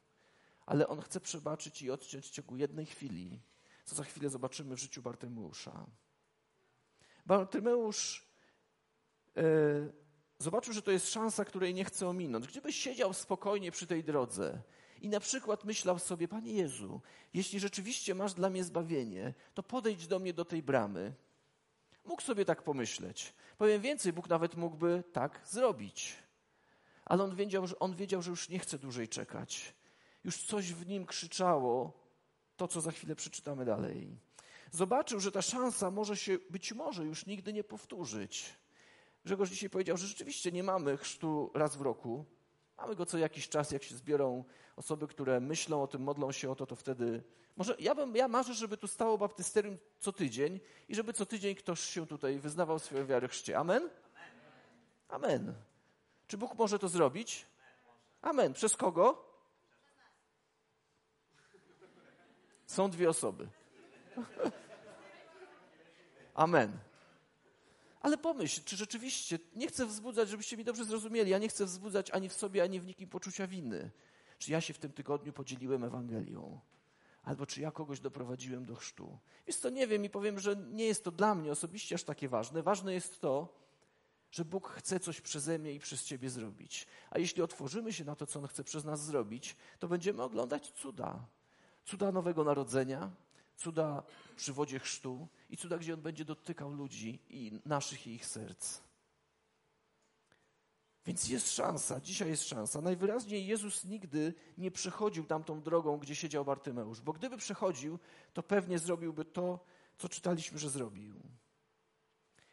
Ale 0.66 0.88
On 0.88 1.00
chce 1.00 1.20
przebaczyć 1.20 1.82
i 1.82 1.90
odciąć 1.90 2.26
w 2.26 2.30
ciągu 2.30 2.56
jednej 2.56 2.86
chwili, 2.86 3.40
co 3.84 3.94
za 3.94 4.04
chwilę 4.04 4.30
zobaczymy 4.30 4.76
w 4.76 4.80
życiu 4.80 5.02
Bartymeusza. 5.02 5.86
Bartymeusz 7.26 8.26
e, 9.36 9.42
zobaczył, 10.38 10.74
że 10.74 10.82
to 10.82 10.90
jest 10.90 11.12
szansa, 11.12 11.44
której 11.44 11.74
nie 11.74 11.84
chce 11.84 12.08
ominąć. 12.08 12.48
Gdybyś 12.48 12.76
siedział 12.76 13.12
spokojnie 13.12 13.70
przy 13.70 13.86
tej 13.86 14.04
drodze 14.04 14.62
i 15.04 15.08
na 15.08 15.20
przykład 15.20 15.64
myślał 15.64 15.98
sobie, 15.98 16.28
Panie 16.28 16.52
Jezu, 16.52 17.00
jeśli 17.34 17.60
rzeczywiście 17.60 18.14
masz 18.14 18.34
dla 18.34 18.50
mnie 18.50 18.64
zbawienie, 18.64 19.34
to 19.54 19.62
podejdź 19.62 20.06
do 20.06 20.18
mnie 20.18 20.32
do 20.32 20.44
tej 20.44 20.62
bramy. 20.62 21.14
Mógł 22.04 22.22
sobie 22.22 22.44
tak 22.44 22.62
pomyśleć. 22.62 23.34
Powiem 23.58 23.82
więcej, 23.82 24.12
Bóg 24.12 24.28
nawet 24.28 24.56
mógłby 24.56 25.04
tak 25.12 25.40
zrobić. 25.44 26.16
Ale 27.04 27.24
on 27.24 27.36
wiedział, 27.36 27.66
że, 27.66 27.78
on 27.78 27.96
wiedział, 27.96 28.22
że 28.22 28.30
już 28.30 28.48
nie 28.48 28.58
chce 28.58 28.78
dłużej 28.78 29.08
czekać. 29.08 29.74
Już 30.24 30.42
coś 30.42 30.72
w 30.72 30.86
nim 30.86 31.06
krzyczało, 31.06 31.92
to 32.56 32.68
co 32.68 32.80
za 32.80 32.90
chwilę 32.90 33.16
przeczytamy 33.16 33.64
dalej. 33.64 34.18
Zobaczył, 34.70 35.20
że 35.20 35.32
ta 35.32 35.42
szansa 35.42 35.90
może 35.90 36.16
się 36.16 36.38
być 36.50 36.72
może 36.72 37.04
już 37.04 37.26
nigdy 37.26 37.52
nie 37.52 37.64
powtórzyć. 37.64 38.54
Grzegorz 39.24 39.50
dzisiaj 39.50 39.70
powiedział, 39.70 39.96
że 39.96 40.06
rzeczywiście 40.06 40.52
nie 40.52 40.62
mamy 40.62 40.96
chrztu 40.96 41.50
raz 41.54 41.76
w 41.76 41.80
roku. 41.80 42.24
Mamy 42.76 42.94
go 42.94 43.06
co 43.06 43.18
jakiś 43.18 43.48
czas, 43.48 43.70
jak 43.70 43.82
się 43.82 43.94
zbiorą 43.94 44.44
osoby, 44.76 45.08
które 45.08 45.40
myślą 45.40 45.82
o 45.82 45.86
tym, 45.86 46.02
modlą 46.02 46.32
się 46.32 46.50
o 46.50 46.54
to, 46.54 46.66
to 46.66 46.76
wtedy. 46.76 47.22
Może 47.56 47.76
ja, 47.78 47.94
bym, 47.94 48.16
ja 48.16 48.28
marzę, 48.28 48.54
żeby 48.54 48.76
tu 48.76 48.88
stało 48.88 49.18
baptysterium 49.18 49.78
co 49.98 50.12
tydzień 50.12 50.60
i 50.88 50.94
żeby 50.94 51.12
co 51.12 51.26
tydzień 51.26 51.54
ktoś 51.54 51.80
się 51.80 52.06
tutaj 52.06 52.38
wyznawał 52.38 52.78
swoją 52.78 53.06
wiarę 53.06 53.28
chrzcie. 53.28 53.58
Amen? 53.58 53.90
Amen. 55.08 55.54
Czy 56.26 56.38
Bóg 56.38 56.54
może 56.54 56.78
to 56.78 56.88
zrobić? 56.88 57.46
Amen. 58.22 58.52
Przez 58.52 58.76
kogo? 58.76 59.24
Są 62.66 62.90
dwie 62.90 63.08
osoby. 63.08 63.48
Amen. 66.34 66.78
Ale 68.04 68.18
pomyśl, 68.18 68.60
czy 68.64 68.76
rzeczywiście, 68.76 69.38
nie 69.56 69.66
chcę 69.66 69.86
wzbudzać, 69.86 70.28
żebyście 70.28 70.56
mi 70.56 70.64
dobrze 70.64 70.84
zrozumieli, 70.84 71.30
ja 71.30 71.38
nie 71.38 71.48
chcę 71.48 71.64
wzbudzać 71.64 72.10
ani 72.10 72.28
w 72.28 72.32
sobie, 72.32 72.62
ani 72.62 72.80
w 72.80 72.86
nikim 72.86 73.08
poczucia 73.08 73.46
winy. 73.46 73.90
Czy 74.38 74.52
ja 74.52 74.60
się 74.60 74.74
w 74.74 74.78
tym 74.78 74.92
tygodniu 74.92 75.32
podzieliłem 75.32 75.84
Ewangelią? 75.84 76.60
Albo 77.22 77.46
czy 77.46 77.60
ja 77.60 77.70
kogoś 77.70 78.00
doprowadziłem 78.00 78.64
do 78.64 78.74
chrztu? 78.74 79.18
Więc 79.46 79.60
to 79.60 79.70
nie 79.70 79.86
wiem 79.86 80.04
i 80.04 80.10
powiem, 80.10 80.38
że 80.38 80.56
nie 80.56 80.84
jest 80.84 81.04
to 81.04 81.10
dla 81.10 81.34
mnie 81.34 81.52
osobiście 81.52 81.94
aż 81.94 82.04
takie 82.04 82.28
ważne. 82.28 82.62
Ważne 82.62 82.94
jest 82.94 83.20
to, 83.20 83.48
że 84.30 84.44
Bóg 84.44 84.68
chce 84.68 85.00
coś 85.00 85.20
przeze 85.20 85.58
mnie 85.58 85.72
i 85.72 85.80
przez 85.80 86.04
Ciebie 86.04 86.30
zrobić. 86.30 86.86
A 87.10 87.18
jeśli 87.18 87.42
otworzymy 87.42 87.92
się 87.92 88.04
na 88.04 88.16
to, 88.16 88.26
co 88.26 88.38
On 88.38 88.46
chce 88.46 88.64
przez 88.64 88.84
nas 88.84 89.04
zrobić, 89.04 89.56
to 89.78 89.88
będziemy 89.88 90.22
oglądać 90.22 90.70
cuda. 90.70 91.26
Cuda 91.84 92.12
Nowego 92.12 92.44
Narodzenia, 92.44 93.10
cuda 93.56 94.02
przy 94.36 94.52
wodzie 94.52 94.78
chrztu 94.78 95.28
i 95.50 95.56
cuda, 95.56 95.78
gdzie 95.78 95.94
On 95.94 96.00
będzie 96.00 96.24
dotykał 96.24 96.72
ludzi 96.72 97.18
i 97.28 97.60
naszych 97.64 98.06
i 98.06 98.10
ich 98.14 98.26
serc. 98.26 98.80
Więc 101.06 101.28
jest 101.28 101.52
szansa, 101.52 102.00
dzisiaj 102.00 102.28
jest 102.28 102.48
szansa. 102.48 102.80
Najwyraźniej 102.80 103.46
Jezus 103.46 103.84
nigdy 103.84 104.34
nie 104.58 104.70
przechodził 104.70 105.24
tamtą 105.24 105.62
drogą, 105.62 105.98
gdzie 105.98 106.14
siedział 106.14 106.44
Bartymeusz, 106.44 107.00
bo 107.00 107.12
gdyby 107.12 107.36
przechodził, 107.36 107.98
to 108.32 108.42
pewnie 108.42 108.78
zrobiłby 108.78 109.24
to, 109.24 109.64
co 109.98 110.08
czytaliśmy, 110.08 110.58
że 110.58 110.70
zrobił. 110.70 111.14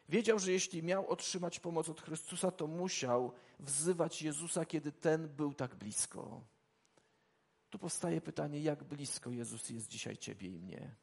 Wiedział, 0.08 0.38
że 0.38 0.52
jeśli 0.52 0.82
miał 0.82 1.08
otrzymać 1.08 1.60
pomoc 1.60 1.88
od 1.88 2.00
Chrystusa, 2.00 2.50
to 2.50 2.66
musiał 2.66 3.32
wzywać 3.60 4.22
Jezusa, 4.22 4.64
kiedy 4.64 4.92
ten 4.92 5.28
był 5.28 5.54
tak 5.54 5.74
blisko. 5.74 6.40
Tu 7.72 7.78
powstaje 7.78 8.20
pytanie, 8.20 8.60
jak 8.60 8.84
blisko 8.84 9.30
Jezus 9.30 9.70
jest 9.70 9.88
dzisiaj 9.88 10.16
Ciebie 10.16 10.48
i 10.48 10.58
mnie. 10.58 10.94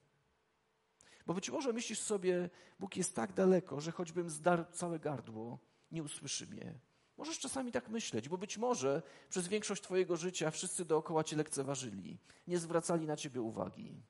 Bo 1.25 1.33
być 1.33 1.49
może 1.49 1.73
myślisz 1.73 1.99
sobie, 1.99 2.49
Bóg 2.79 2.97
jest 2.97 3.15
tak 3.15 3.33
daleko, 3.33 3.81
że 3.81 3.91
choćbym 3.91 4.29
zdarł 4.29 4.63
całe 4.71 4.99
gardło, 4.99 5.59
nie 5.91 6.03
usłyszy 6.03 6.47
mnie. 6.47 6.79
Możesz 7.17 7.39
czasami 7.39 7.71
tak 7.71 7.89
myśleć, 7.89 8.29
bo 8.29 8.37
być 8.37 8.57
może 8.57 9.01
przez 9.29 9.47
większość 9.47 9.81
Twojego 9.81 10.17
życia 10.17 10.51
wszyscy 10.51 10.85
dookoła 10.85 11.23
Cię 11.23 11.35
lekceważyli, 11.35 12.17
nie 12.47 12.59
zwracali 12.59 13.05
na 13.05 13.15
Ciebie 13.17 13.41
uwagi, 13.41 14.03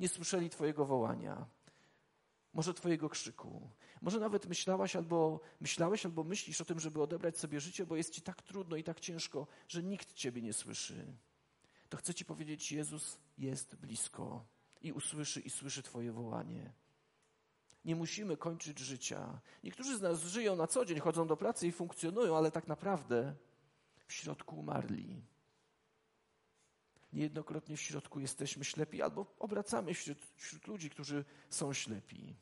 nie 0.00 0.08
słyszeli 0.08 0.50
Twojego 0.50 0.84
wołania, 0.84 1.46
może 2.52 2.74
Twojego 2.74 3.08
krzyku. 3.08 3.70
Może 4.02 4.20
nawet 4.20 4.46
myślałaś 4.46 4.96
albo 4.96 5.40
myślałeś 5.60 6.06
albo 6.06 6.24
myślisz 6.24 6.60
o 6.60 6.64
tym, 6.64 6.80
żeby 6.80 7.02
odebrać 7.02 7.38
sobie 7.38 7.60
życie, 7.60 7.86
bo 7.86 7.96
jest 7.96 8.14
Ci 8.14 8.22
tak 8.22 8.42
trudno 8.42 8.76
i 8.76 8.84
tak 8.84 9.00
ciężko, 9.00 9.46
że 9.68 9.82
nikt 9.82 10.12
Ciebie 10.12 10.42
nie 10.42 10.52
słyszy. 10.52 11.16
To 11.88 11.96
chcę 11.96 12.14
Ci 12.14 12.24
powiedzieć, 12.24 12.72
Jezus 12.72 13.18
jest 13.38 13.76
blisko 13.76 14.46
i 14.80 14.92
usłyszy 14.92 15.40
i 15.40 15.50
słyszy 15.50 15.82
Twoje 15.82 16.12
wołanie. 16.12 16.72
Nie 17.84 17.96
musimy 17.96 18.36
kończyć 18.36 18.78
życia. 18.78 19.40
Niektórzy 19.64 19.98
z 19.98 20.00
nas 20.00 20.22
żyją 20.22 20.56
na 20.56 20.66
co 20.66 20.84
dzień, 20.84 21.00
chodzą 21.00 21.26
do 21.26 21.36
pracy 21.36 21.66
i 21.66 21.72
funkcjonują, 21.72 22.36
ale 22.36 22.50
tak 22.50 22.68
naprawdę 22.68 23.34
w 24.06 24.12
środku 24.12 24.56
umarli. 24.56 25.22
Niejednokrotnie 27.12 27.76
w 27.76 27.80
środku 27.80 28.20
jesteśmy 28.20 28.64
ślepi 28.64 29.02
albo 29.02 29.34
obracamy 29.38 29.94
wśród, 29.94 30.18
wśród 30.36 30.66
ludzi, 30.66 30.90
którzy 30.90 31.24
są 31.50 31.72
ślepi. 31.72 32.36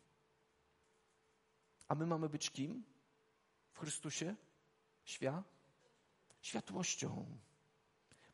A 1.89 1.95
my 1.95 2.07
mamy 2.07 2.29
być 2.29 2.51
kim? 2.51 2.85
W 3.73 3.79
Chrystusie? 3.79 4.37
Świat? 5.05 5.45
Światłością. 6.41 7.39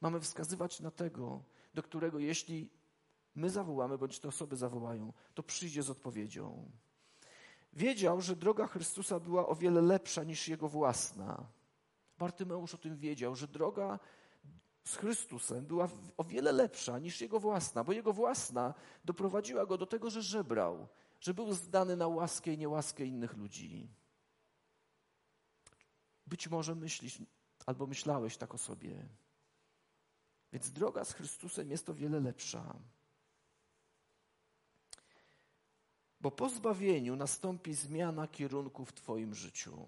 Mamy 0.03 0.21
wskazywać 0.21 0.81
na 0.81 0.91
tego, 0.91 1.45
do 1.75 1.83
którego 1.83 2.19
jeśli 2.19 2.71
my 3.35 3.51
zawołamy, 3.51 3.99
bądź 3.99 4.19
te 4.19 4.29
osoby 4.29 4.57
zawołają, 4.57 5.13
to 5.35 5.43
przyjdzie 5.43 5.83
z 5.83 5.91
odpowiedzią. 5.91 6.71
Wiedział, 7.73 8.21
że 8.21 8.37
droga 8.37 8.67
Chrystusa 8.67 9.21
była 9.21 9.47
o 9.47 9.55
wiele 9.55 9.83
lepsza 9.83 10.25
niż 10.25 10.49
jego 10.49 10.69
własna. 10.69 11.47
Bartymeusz 12.19 12.75
o 12.75 12.79
tym 12.79 12.97
wiedział, 12.97 13.35
że 13.35 13.49
droga 13.49 13.99
z 14.85 14.97
Chrystusem 14.97 15.67
była 15.67 15.89
o 16.17 16.25
wiele 16.25 16.53
lepsza 16.53 16.99
niż 16.99 17.21
jego 17.21 17.41
własna, 17.41 17.85
bo 17.85 17.93
jego 17.93 18.13
własna 18.13 18.75
doprowadziła 19.05 19.67
go 19.67 19.79
do 19.79 19.87
tego, 19.87 20.11
że 20.11 20.23
żebrał, 20.23 20.89
że 21.21 21.35
był 21.35 21.53
zdany 21.53 21.97
na 21.97 22.09
łaskę 22.09 22.53
i 22.53 22.59
niełaskę 22.59 23.05
innych 23.05 23.37
ludzi. 23.37 23.89
Być 26.27 26.49
może 26.49 26.75
myślisz 26.75 27.19
albo 27.67 27.87
myślałeś 27.87 28.37
tak 28.37 28.55
o 28.55 28.59
sobie. 28.59 29.09
Więc 30.53 30.71
droga 30.71 31.05
z 31.05 31.13
Chrystusem 31.13 31.71
jest 31.71 31.89
o 31.89 31.95
wiele 31.95 32.21
lepsza. 32.21 32.75
Bo 36.21 36.31
po 36.31 36.49
zbawieniu 36.49 37.17
nastąpi 37.17 37.75
zmiana 37.75 38.29
kierunku 38.29 38.85
w 38.85 38.93
Twoim 38.93 39.35
życiu. 39.35 39.87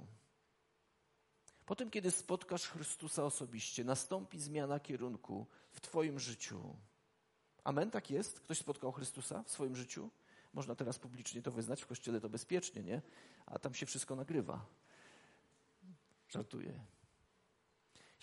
Potem, 1.67 1.91
kiedy 1.91 2.11
spotkasz 2.11 2.69
Chrystusa 2.69 3.25
osobiście, 3.25 3.85
nastąpi 3.85 4.41
zmiana 4.41 4.81
kierunku 4.81 5.47
w 5.73 5.81
Twoim 5.81 6.19
życiu. 6.19 6.77
Amen, 7.65 7.91
tak 7.91 8.11
jest? 8.11 8.41
Ktoś 8.41 8.59
spotkał 8.59 8.93
Chrystusa 8.93 9.43
w 9.43 9.51
swoim 9.51 9.77
życiu? 9.77 10.11
Można 10.55 10.75
teraz 10.75 10.99
publicznie 10.99 11.43
to 11.43 11.51
wyznać, 11.51 11.83
w 11.83 11.87
kościele 11.87 12.21
to 12.21 12.29
bezpiecznie, 12.29 12.83
nie? 12.83 13.03
A 13.47 13.59
tam 13.59 13.75
się 13.75 13.87
wszystko 13.87 14.17
nagrywa. 14.17 14.67
Żartuję. 16.29 16.81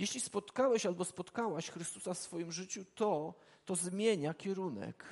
Jeśli 0.02 0.22
spotkałeś 0.22 0.86
albo 0.86 1.06
spotkałaś 1.06 1.70
Chrystusa 1.70 2.14
w 2.14 2.18
swoim 2.18 2.52
życiu, 2.52 2.86
to, 2.96 3.34
to 3.66 3.76
zmienia 3.76 4.34
kierunek. 4.34 5.06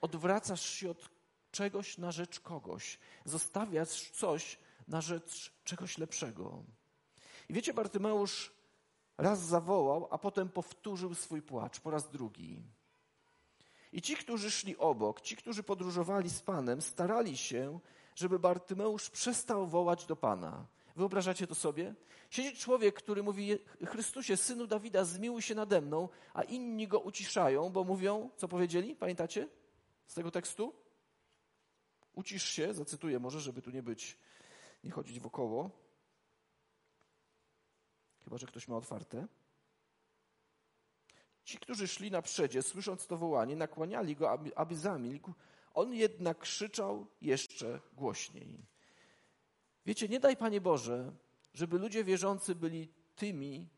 Odwracasz 0.00 0.70
się 0.70 0.90
od 0.90 1.08
czegoś 1.50 1.98
na 1.98 2.12
rzecz 2.12 2.40
kogoś. 2.40 2.98
Zostawiasz 3.24 4.10
coś 4.10 4.58
na 4.88 5.00
rzecz 5.00 5.52
czegoś 5.64 5.98
lepszego. 5.98 6.64
I 7.48 7.52
wiecie, 7.52 7.74
Bartymeusz 7.74 8.52
raz 9.18 9.40
zawołał, 9.40 10.08
a 10.10 10.18
potem 10.18 10.48
powtórzył 10.48 11.14
swój 11.14 11.42
płacz 11.42 11.80
po 11.80 11.90
raz 11.90 12.10
drugi. 12.10 12.62
I 13.92 14.02
ci, 14.02 14.16
którzy 14.16 14.50
szli 14.50 14.76
obok, 14.76 15.20
ci, 15.20 15.36
którzy 15.36 15.62
podróżowali 15.62 16.30
z 16.30 16.42
Panem, 16.42 16.82
starali 16.82 17.36
się, 17.36 17.80
żeby 18.14 18.38
Bartymeusz 18.38 19.10
przestał 19.10 19.66
wołać 19.66 20.06
do 20.06 20.16
Pana. 20.16 20.66
Wyobrażacie 20.96 21.46
to 21.46 21.54
sobie? 21.54 21.94
Siedzi 22.30 22.56
człowiek, 22.56 22.94
który 22.94 23.22
mówi: 23.22 23.58
Chrystusie, 23.86 24.36
synu 24.36 24.66
Dawida, 24.66 25.04
zmiłuj 25.04 25.42
się 25.42 25.54
nade 25.54 25.80
mną, 25.80 26.08
a 26.34 26.42
inni 26.42 26.88
go 26.88 27.00
uciszają, 27.00 27.70
bo 27.70 27.84
mówią, 27.84 28.30
co 28.36 28.48
powiedzieli? 28.48 28.96
Pamiętacie 28.96 29.48
z 30.06 30.14
tego 30.14 30.30
tekstu? 30.30 30.74
Ucisz 32.12 32.44
się, 32.44 32.74
zacytuję 32.74 33.18
może, 33.18 33.40
żeby 33.40 33.62
tu 33.62 33.70
nie 33.70 33.82
być, 33.82 34.18
nie 34.84 34.90
chodzić 34.90 35.20
wokoło. 35.20 35.70
Chyba, 38.24 38.38
że 38.38 38.46
ktoś 38.46 38.68
ma 38.68 38.76
otwarte. 38.76 39.26
Ci, 41.44 41.58
którzy 41.58 41.88
szli 41.88 42.10
na 42.10 42.22
przedzie, 42.22 42.62
słysząc 42.62 43.06
to 43.06 43.16
wołanie, 43.16 43.56
nakłaniali 43.56 44.16
go, 44.16 44.30
aby, 44.30 44.56
aby 44.56 44.76
zamilkł. 44.76 45.32
On 45.74 45.94
jednak 45.94 46.38
krzyczał 46.38 47.06
jeszcze 47.20 47.80
głośniej. 47.92 48.71
Wiecie, 49.86 50.08
nie 50.08 50.20
daj 50.20 50.36
Panie 50.36 50.60
Boże, 50.60 51.12
żeby 51.54 51.78
ludzie 51.78 52.04
wierzący 52.04 52.54
byli 52.54 52.88
tymi, 53.16 53.68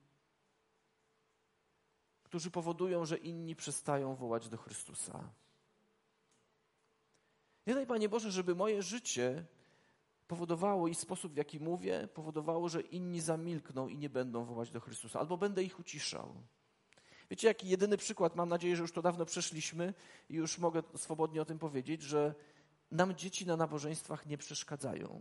którzy 2.23 2.51
powodują, 2.51 3.05
że 3.05 3.17
inni 3.17 3.57
przestają 3.57 4.14
wołać 4.14 4.49
do 4.49 4.57
Chrystusa. 4.57 5.31
Nie 7.67 7.75
daj 7.75 7.87
Panie 7.87 8.09
Boże, 8.09 8.31
żeby 8.31 8.55
moje 8.55 8.83
życie 8.83 9.45
powodowało 10.29 10.88
i 10.88 10.95
sposób, 10.95 11.33
w 11.33 11.37
jaki 11.37 11.61
mówię, 11.61 12.09
powodowało, 12.14 12.69
że 12.69 12.81
inni 12.81 13.21
zamilkną 13.21 13.88
i 13.88 13.99
nie 13.99 14.11
będą 14.11 14.45
wołać 14.45 14.71
do 14.71 14.81
Chrystusa, 14.81 15.21
albo 15.21 15.37
będę 15.37 15.62
ich 15.62 15.81
uciszał. 15.81 16.35
Wiecie, 17.31 17.49
jaki 17.49 17.69
jedyny 17.69 17.97
przykład, 17.97 18.37
mam 18.37 18.49
nadzieję, 18.49 18.77
że 18.77 18.83
już 18.83 18.93
to 18.93 19.03
dawno 19.03 19.27
przeszliśmy 19.27 19.95
i 20.29 20.35
już 20.35 20.59
mogę 20.59 20.83
swobodnie 20.97 21.43
o 21.43 21.45
tym 21.45 21.59
powiedzieć, 21.59 22.03
że 22.03 22.35
nam 22.90 23.14
dzieci 23.14 23.47
na 23.47 23.57
nabożeństwach 23.57 24.27
nie 24.27 24.38
przeszkadzają. 24.38 25.21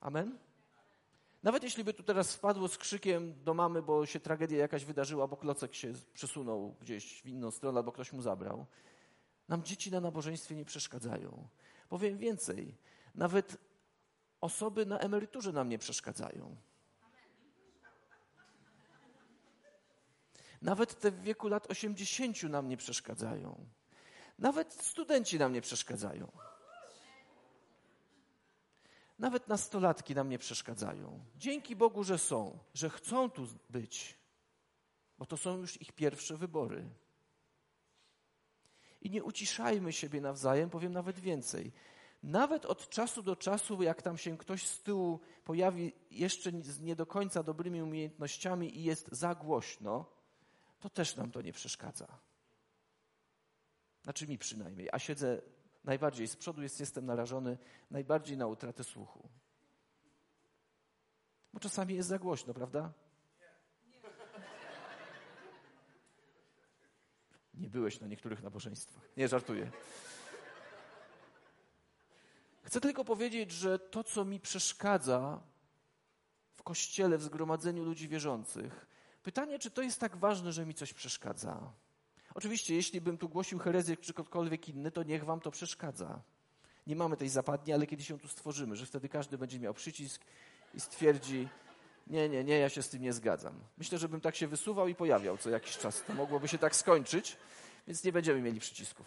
Amen? 0.00 0.38
Nawet 1.42 1.62
jeśli 1.62 1.84
by 1.84 1.94
tu 1.94 2.02
teraz 2.02 2.34
wpadło 2.34 2.68
z 2.68 2.78
krzykiem 2.78 3.44
do 3.44 3.54
mamy, 3.54 3.82
bo 3.82 4.06
się 4.06 4.20
tragedia 4.20 4.58
jakaś 4.58 4.84
wydarzyła, 4.84 5.26
bo 5.26 5.36
klocek 5.36 5.74
się 5.74 5.92
przesunął 6.14 6.76
gdzieś 6.80 7.22
w 7.22 7.26
inną 7.26 7.50
stronę, 7.50 7.78
albo 7.78 7.92
ktoś 7.92 8.12
mu 8.12 8.22
zabrał, 8.22 8.66
nam 9.48 9.62
dzieci 9.62 9.90
na 9.90 10.00
nabożeństwie 10.00 10.56
nie 10.56 10.64
przeszkadzają. 10.64 11.48
Powiem 11.88 12.18
więcej, 12.18 12.76
nawet 13.14 13.56
osoby 14.40 14.86
na 14.86 14.98
emeryturze 14.98 15.52
nam 15.52 15.68
nie 15.68 15.78
przeszkadzają. 15.78 16.56
Nawet 20.62 21.00
te 21.00 21.10
w 21.10 21.22
wieku 21.22 21.48
lat 21.48 21.70
80 21.70 22.42
nam 22.42 22.68
nie 22.68 22.76
przeszkadzają. 22.76 23.66
Nawet 24.38 24.72
studenci 24.72 25.38
nam 25.38 25.52
nie 25.52 25.60
przeszkadzają. 25.60 26.32
Nawet 29.20 29.48
nastolatki 29.48 30.14
nam 30.14 30.28
nie 30.28 30.38
przeszkadzają. 30.38 31.24
Dzięki 31.36 31.76
Bogu, 31.76 32.04
że 32.04 32.18
są, 32.18 32.58
że 32.74 32.90
chcą 32.90 33.30
tu 33.30 33.46
być, 33.70 34.18
bo 35.18 35.26
to 35.26 35.36
są 35.36 35.58
już 35.58 35.82
ich 35.82 35.92
pierwsze 35.92 36.36
wybory. 36.36 36.90
I 39.00 39.10
nie 39.10 39.24
uciszajmy 39.24 39.92
siebie 39.92 40.20
nawzajem, 40.20 40.70
powiem 40.70 40.92
nawet 40.92 41.20
więcej. 41.20 41.72
Nawet 42.22 42.66
od 42.66 42.88
czasu 42.88 43.22
do 43.22 43.36
czasu, 43.36 43.82
jak 43.82 44.02
tam 44.02 44.18
się 44.18 44.38
ktoś 44.38 44.66
z 44.66 44.82
tyłu 44.82 45.20
pojawi 45.44 45.92
jeszcze 46.10 46.50
z 46.62 46.80
nie 46.80 46.96
do 46.96 47.06
końca 47.06 47.42
dobrymi 47.42 47.82
umiejętnościami 47.82 48.78
i 48.78 48.84
jest 48.84 49.08
za 49.12 49.34
głośno, 49.34 50.04
to 50.78 50.90
też 50.90 51.16
nam 51.16 51.30
to 51.30 51.42
nie 51.42 51.52
przeszkadza. 51.52 52.18
Znaczy 54.02 54.26
mi 54.26 54.38
przynajmniej, 54.38 54.88
a 54.92 54.98
siedzę 54.98 55.42
najbardziej 55.84 56.28
z 56.28 56.36
przodu, 56.36 56.62
jest, 56.62 56.80
jestem 56.80 57.06
narażony 57.06 57.58
najbardziej 57.90 58.36
na 58.36 58.46
utratę 58.46 58.84
słuchu. 58.84 59.28
Bo 61.52 61.60
czasami 61.60 61.94
jest 61.94 62.08
za 62.08 62.18
głośno, 62.18 62.54
prawda? 62.54 62.92
Nie 67.54 67.70
byłeś 67.70 68.00
na 68.00 68.06
niektórych 68.06 68.42
nabożeństwach. 68.42 69.08
Nie, 69.16 69.28
żartuję. 69.28 69.70
Chcę 72.62 72.80
tylko 72.80 73.04
powiedzieć, 73.04 73.52
że 73.52 73.78
to, 73.78 74.04
co 74.04 74.24
mi 74.24 74.40
przeszkadza 74.40 75.42
w 76.54 76.62
kościele, 76.62 77.18
w 77.18 77.22
zgromadzeniu 77.22 77.84
ludzi 77.84 78.08
wierzących, 78.08 78.86
pytanie, 79.22 79.58
czy 79.58 79.70
to 79.70 79.82
jest 79.82 80.00
tak 80.00 80.16
ważne, 80.16 80.52
że 80.52 80.66
mi 80.66 80.74
coś 80.74 80.92
przeszkadza. 80.92 81.72
Oczywiście, 82.34 82.74
jeśli 82.74 83.00
bym 83.00 83.18
tu 83.18 83.28
głosił 83.28 83.58
herezję 83.58 83.96
czy 83.96 84.14
ktokolwiek 84.14 84.68
inny, 84.68 84.90
to 84.90 85.02
niech 85.02 85.24
wam 85.24 85.40
to 85.40 85.50
przeszkadza. 85.50 86.20
Nie 86.86 86.96
mamy 86.96 87.16
tej 87.16 87.28
zapadni, 87.28 87.72
ale 87.72 87.86
kiedyś 87.86 88.10
ją 88.10 88.18
tu 88.18 88.28
stworzymy, 88.28 88.76
że 88.76 88.86
wtedy 88.86 89.08
każdy 89.08 89.38
będzie 89.38 89.60
miał 89.60 89.74
przycisk 89.74 90.22
i 90.74 90.80
stwierdzi, 90.80 91.48
nie, 92.06 92.28
nie, 92.28 92.44
nie, 92.44 92.58
ja 92.58 92.68
się 92.68 92.82
z 92.82 92.88
tym 92.88 93.02
nie 93.02 93.12
zgadzam. 93.12 93.54
Myślę, 93.78 93.98
że 93.98 94.08
bym 94.08 94.20
tak 94.20 94.36
się 94.36 94.46
wysuwał 94.46 94.88
i 94.88 94.94
pojawiał 94.94 95.38
co 95.38 95.50
jakiś 95.50 95.78
czas. 95.78 96.02
To 96.06 96.14
mogłoby 96.14 96.48
się 96.48 96.58
tak 96.58 96.76
skończyć, 96.76 97.36
więc 97.86 98.04
nie 98.04 98.12
będziemy 98.12 98.40
mieli 98.42 98.60
przycisków. 98.60 99.06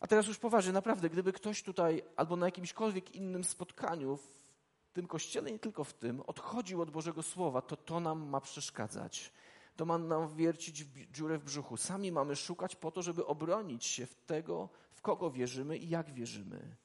A 0.00 0.06
teraz 0.06 0.26
już 0.26 0.38
poważnie, 0.38 0.72
naprawdę, 0.72 1.10
gdyby 1.10 1.32
ktoś 1.32 1.62
tutaj 1.62 2.02
albo 2.16 2.36
na 2.36 2.46
jakimśkolwiek 2.46 3.14
innym 3.14 3.44
spotkaniu 3.44 4.16
w 4.16 4.92
tym 4.92 5.06
kościele, 5.06 5.52
nie 5.52 5.58
tylko 5.58 5.84
w 5.84 5.92
tym, 5.92 6.20
odchodził 6.20 6.82
od 6.82 6.90
Bożego 6.90 7.22
Słowa, 7.22 7.62
to 7.62 7.76
to 7.76 8.00
nam 8.00 8.28
ma 8.28 8.40
przeszkadzać 8.40 9.32
to 9.76 9.84
ma 9.84 9.98
nam 9.98 10.36
wiercić 10.36 10.84
w 10.84 11.12
dziurę 11.12 11.38
w 11.38 11.44
brzuchu. 11.44 11.76
Sami 11.76 12.12
mamy 12.12 12.36
szukać 12.36 12.76
po 12.76 12.90
to, 12.90 13.02
żeby 13.02 13.26
obronić 13.26 13.84
się 13.84 14.06
w 14.06 14.14
tego, 14.14 14.68
w 14.90 15.00
kogo 15.00 15.30
wierzymy 15.30 15.78
i 15.78 15.88
jak 15.88 16.12
wierzymy. 16.12 16.76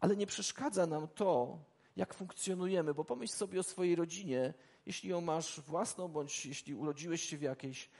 Ale 0.00 0.16
nie 0.16 0.26
przeszkadza 0.26 0.86
nam 0.86 1.08
to, 1.08 1.58
jak 1.96 2.14
funkcjonujemy, 2.14 2.94
bo 2.94 3.04
pomyśl 3.04 3.34
sobie 3.34 3.60
o 3.60 3.62
swojej 3.62 3.96
rodzinie, 3.96 4.54
jeśli 4.86 5.10
ją 5.10 5.20
masz 5.20 5.60
własną, 5.60 6.08
bądź 6.08 6.46
jeśli 6.46 6.74
urodziłeś 6.74 7.22
się 7.22 7.36
w 7.36 7.42
jakiejś. 7.42 7.90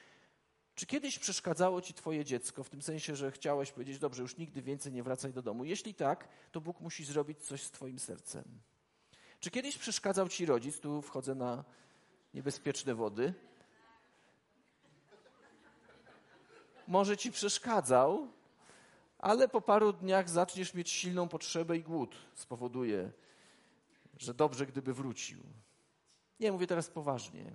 Czy 0.74 0.86
kiedyś 0.86 1.18
przeszkadzało 1.18 1.80
ci 1.80 1.94
twoje 1.94 2.24
dziecko, 2.24 2.64
w 2.64 2.70
tym 2.70 2.82
sensie, 2.82 3.16
że 3.16 3.32
chciałeś 3.32 3.72
powiedzieć, 3.72 3.98
dobrze, 3.98 4.22
już 4.22 4.36
nigdy 4.36 4.62
więcej 4.62 4.92
nie 4.92 5.02
wracaj 5.02 5.32
do 5.32 5.42
domu? 5.42 5.64
Jeśli 5.64 5.94
tak, 5.94 6.28
to 6.52 6.60
Bóg 6.60 6.80
musi 6.80 7.04
zrobić 7.04 7.40
coś 7.40 7.62
z 7.62 7.70
twoim 7.70 7.98
sercem. 7.98 8.44
Czy 9.40 9.50
kiedyś 9.50 9.78
przeszkadzał 9.78 10.28
ci 10.28 10.46
rodzic, 10.46 10.80
tu 10.80 11.02
wchodzę 11.02 11.34
na 11.34 11.64
niebezpieczne 12.34 12.94
wody, 12.94 13.34
może 16.88 17.16
ci 17.16 17.32
przeszkadzał, 17.32 18.28
ale 19.18 19.48
po 19.48 19.60
paru 19.60 19.92
dniach 19.92 20.30
zaczniesz 20.30 20.74
mieć 20.74 20.90
silną 20.90 21.28
potrzebę 21.28 21.76
i 21.76 21.82
głód 21.82 22.16
spowoduje, 22.34 23.12
że 24.18 24.34
dobrze, 24.34 24.66
gdyby 24.66 24.94
wrócił. 24.94 25.42
Nie, 26.40 26.52
mówię 26.52 26.66
teraz 26.66 26.90
poważnie. 26.90 27.52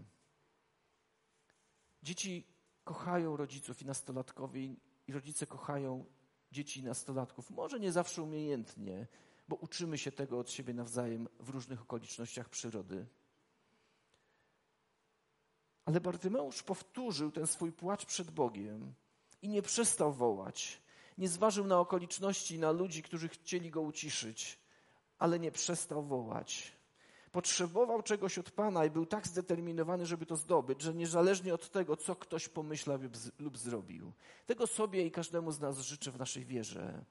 Dzieci 2.03 2.47
kochają 2.83 3.37
rodziców 3.37 3.81
i 3.81 3.85
nastolatkowie, 3.85 4.61
i 5.07 5.13
rodzice 5.13 5.47
kochają 5.47 6.05
dzieci 6.51 6.79
i 6.79 6.83
nastolatków. 6.83 7.49
Może 7.49 7.79
nie 7.79 7.91
zawsze 7.91 8.23
umiejętnie, 8.23 9.07
bo 9.47 9.55
uczymy 9.55 9.97
się 9.97 10.11
tego 10.11 10.39
od 10.39 10.51
siebie 10.51 10.73
nawzajem 10.73 11.27
w 11.39 11.49
różnych 11.49 11.81
okolicznościach 11.81 12.49
przyrody. 12.49 13.05
Ale 15.85 16.01
Bartymeusz 16.01 16.63
powtórzył 16.63 17.31
ten 17.31 17.47
swój 17.47 17.71
płacz 17.71 18.05
przed 18.05 18.31
Bogiem 18.31 18.93
i 19.41 19.49
nie 19.49 19.61
przestał 19.61 20.13
wołać. 20.13 20.81
Nie 21.17 21.29
zważył 21.29 21.65
na 21.65 21.79
okoliczności, 21.79 22.59
na 22.59 22.71
ludzi, 22.71 23.03
którzy 23.03 23.29
chcieli 23.29 23.71
go 23.71 23.81
uciszyć, 23.81 24.59
ale 25.19 25.39
nie 25.39 25.51
przestał 25.51 26.03
wołać. 26.03 26.71
Potrzebował 27.31 28.03
czegoś 28.03 28.37
od 28.37 28.51
Pana 28.51 28.85
i 28.85 28.89
był 28.89 29.05
tak 29.05 29.27
zdeterminowany, 29.27 30.05
żeby 30.05 30.25
to 30.25 30.35
zdobyć, 30.35 30.81
że 30.81 30.93
niezależnie 30.93 31.53
od 31.53 31.71
tego, 31.71 31.97
co 31.97 32.15
ktoś 32.15 32.49
pomyślał 32.49 32.99
lub 33.39 33.57
zrobił. 33.57 34.11
Tego 34.45 34.67
sobie 34.67 35.05
i 35.05 35.11
każdemu 35.11 35.51
z 35.51 35.59
nas 35.59 35.79
życzę 35.79 36.11
w 36.11 36.17
naszej 36.17 36.45
wierze. 36.45 37.05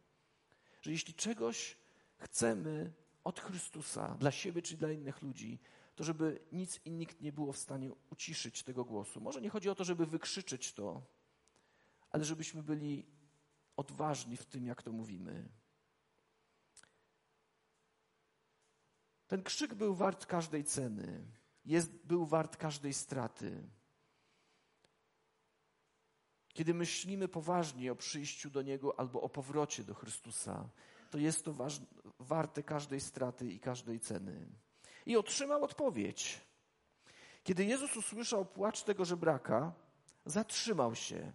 Że 0.83 0.91
jeśli 0.91 1.15
czegoś 1.15 1.77
chcemy 2.19 2.93
od 3.25 3.41
Chrystusa, 3.41 4.17
dla 4.21 4.31
siebie 4.31 4.63
czy 4.63 4.77
dla 4.77 4.93
innych 4.93 5.23
ludzi, 5.23 5.59
to 5.97 6.05
żeby 6.05 6.41
nic 6.53 6.81
i 6.85 6.91
nikt 6.91 7.21
nie 7.21 7.33
było 7.33 7.53
w 7.53 7.59
stanie 7.59 7.91
uciszyć 8.11 8.63
tego 8.63 8.85
głosu. 8.85 9.21
Może 9.21 9.41
nie 9.41 9.51
chodzi 9.51 9.71
o 9.71 9.75
to, 9.75 9.85
żeby 9.85 10.07
wykrzyczeć 10.07 10.73
to, 10.73 11.03
ale 12.11 12.25
żebyśmy 12.25 12.63
byli 12.63 13.07
odważni 13.77 14.37
w 14.37 14.47
tym, 14.47 14.67
jak 14.67 14.83
to 14.83 14.93
mówimy. 14.93 15.49
Ten 19.27 19.43
krzyk 19.43 19.75
był 19.75 19.95
wart 19.95 20.27
każdej 20.27 20.65
ceny, 20.65 21.25
jest, 21.65 22.07
był 22.07 22.27
wart 22.27 22.57
każdej 22.57 22.95
straty. 22.95 23.69
Kiedy 26.49 26.75
myślimy 26.75 27.29
poważnie 27.29 27.93
o 27.93 27.97
przyjściu 27.97 28.51
do 28.51 28.63
Niego 28.63 29.01
albo 29.01 29.21
o 29.23 29.29
powrocie 29.29 29.85
do 29.85 29.95
Chrystusa, 29.95 30.69
to 31.11 31.19
jest 31.19 31.45
to 31.45 31.53
waż, 31.53 31.81
warte 32.19 32.63
każdej 32.63 33.01
straty 33.01 33.53
i 33.53 33.61
każdej 33.61 34.01
ceny. 34.01 34.49
I 35.07 35.17
otrzymał 35.17 35.65
odpowiedź. 35.65 36.41
Kiedy 37.45 37.65
Jezus 37.65 37.97
usłyszał 37.97 38.47
płacz 38.47 38.83
tego 38.83 39.05
żebraka, 39.05 39.73
zatrzymał 40.25 40.95
się 40.95 41.33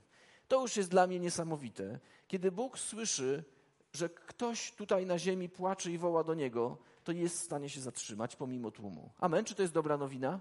to 0.54 0.62
już 0.62 0.78
jest 0.78 0.89
dla 0.89 1.08
mnie 1.08 1.20
niesamowite. 1.20 2.00
Kiedy 2.28 2.52
Bóg 2.52 2.80
słyszy, 2.80 3.44
że 3.94 4.10
ktoś 4.10 4.72
tutaj 4.72 5.06
na 5.06 5.20
ziemi 5.20 5.50
płacze 5.50 5.92
i 5.92 5.98
woła 5.98 6.24
do 6.24 6.34
Niego, 6.34 6.78
to 7.04 7.12
jest 7.12 7.39
w 7.39 7.44
stanie 7.44 7.70
się 7.70 7.82
zatrzymać 7.82 8.36
pomimo 8.36 8.72
tłumu. 8.72 9.10
Amen? 9.20 9.46
Czy 9.46 9.56
to 9.56 9.62
jest 9.62 9.74
dobra 9.74 9.98
nowina? 9.98 10.39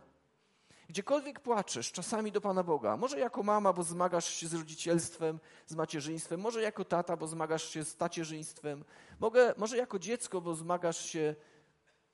Gdziekolwiek 0.88 1.40
płaczesz, 1.40 1.92
czasami 1.92 2.33
do 2.33 2.40
Pana 2.40 2.62
Boga, 2.62 2.96
może 2.96 3.18
jako 3.18 3.42
mama, 3.42 3.72
bo 3.72 3.83
zmagasz 3.83 4.35
się 4.35 4.48
z 4.48 4.55
rodzicielstwem, 4.55 5.40
z 5.66 5.75
macierzyństwem, 5.75 6.40
może 6.40 6.62
jako 6.62 6.85
tata, 6.85 7.16
bo 7.16 7.27
zmagasz 7.27 7.68
się 7.68 7.85
z 7.85 7.96
tacierzyństwem, 7.96 8.85
mogę, 9.20 9.55
może 9.57 9.77
jako 9.77 9.98
dziecko, 9.98 10.40
bo 10.40 10.55
zmagasz 10.55 11.05
się 11.05 11.35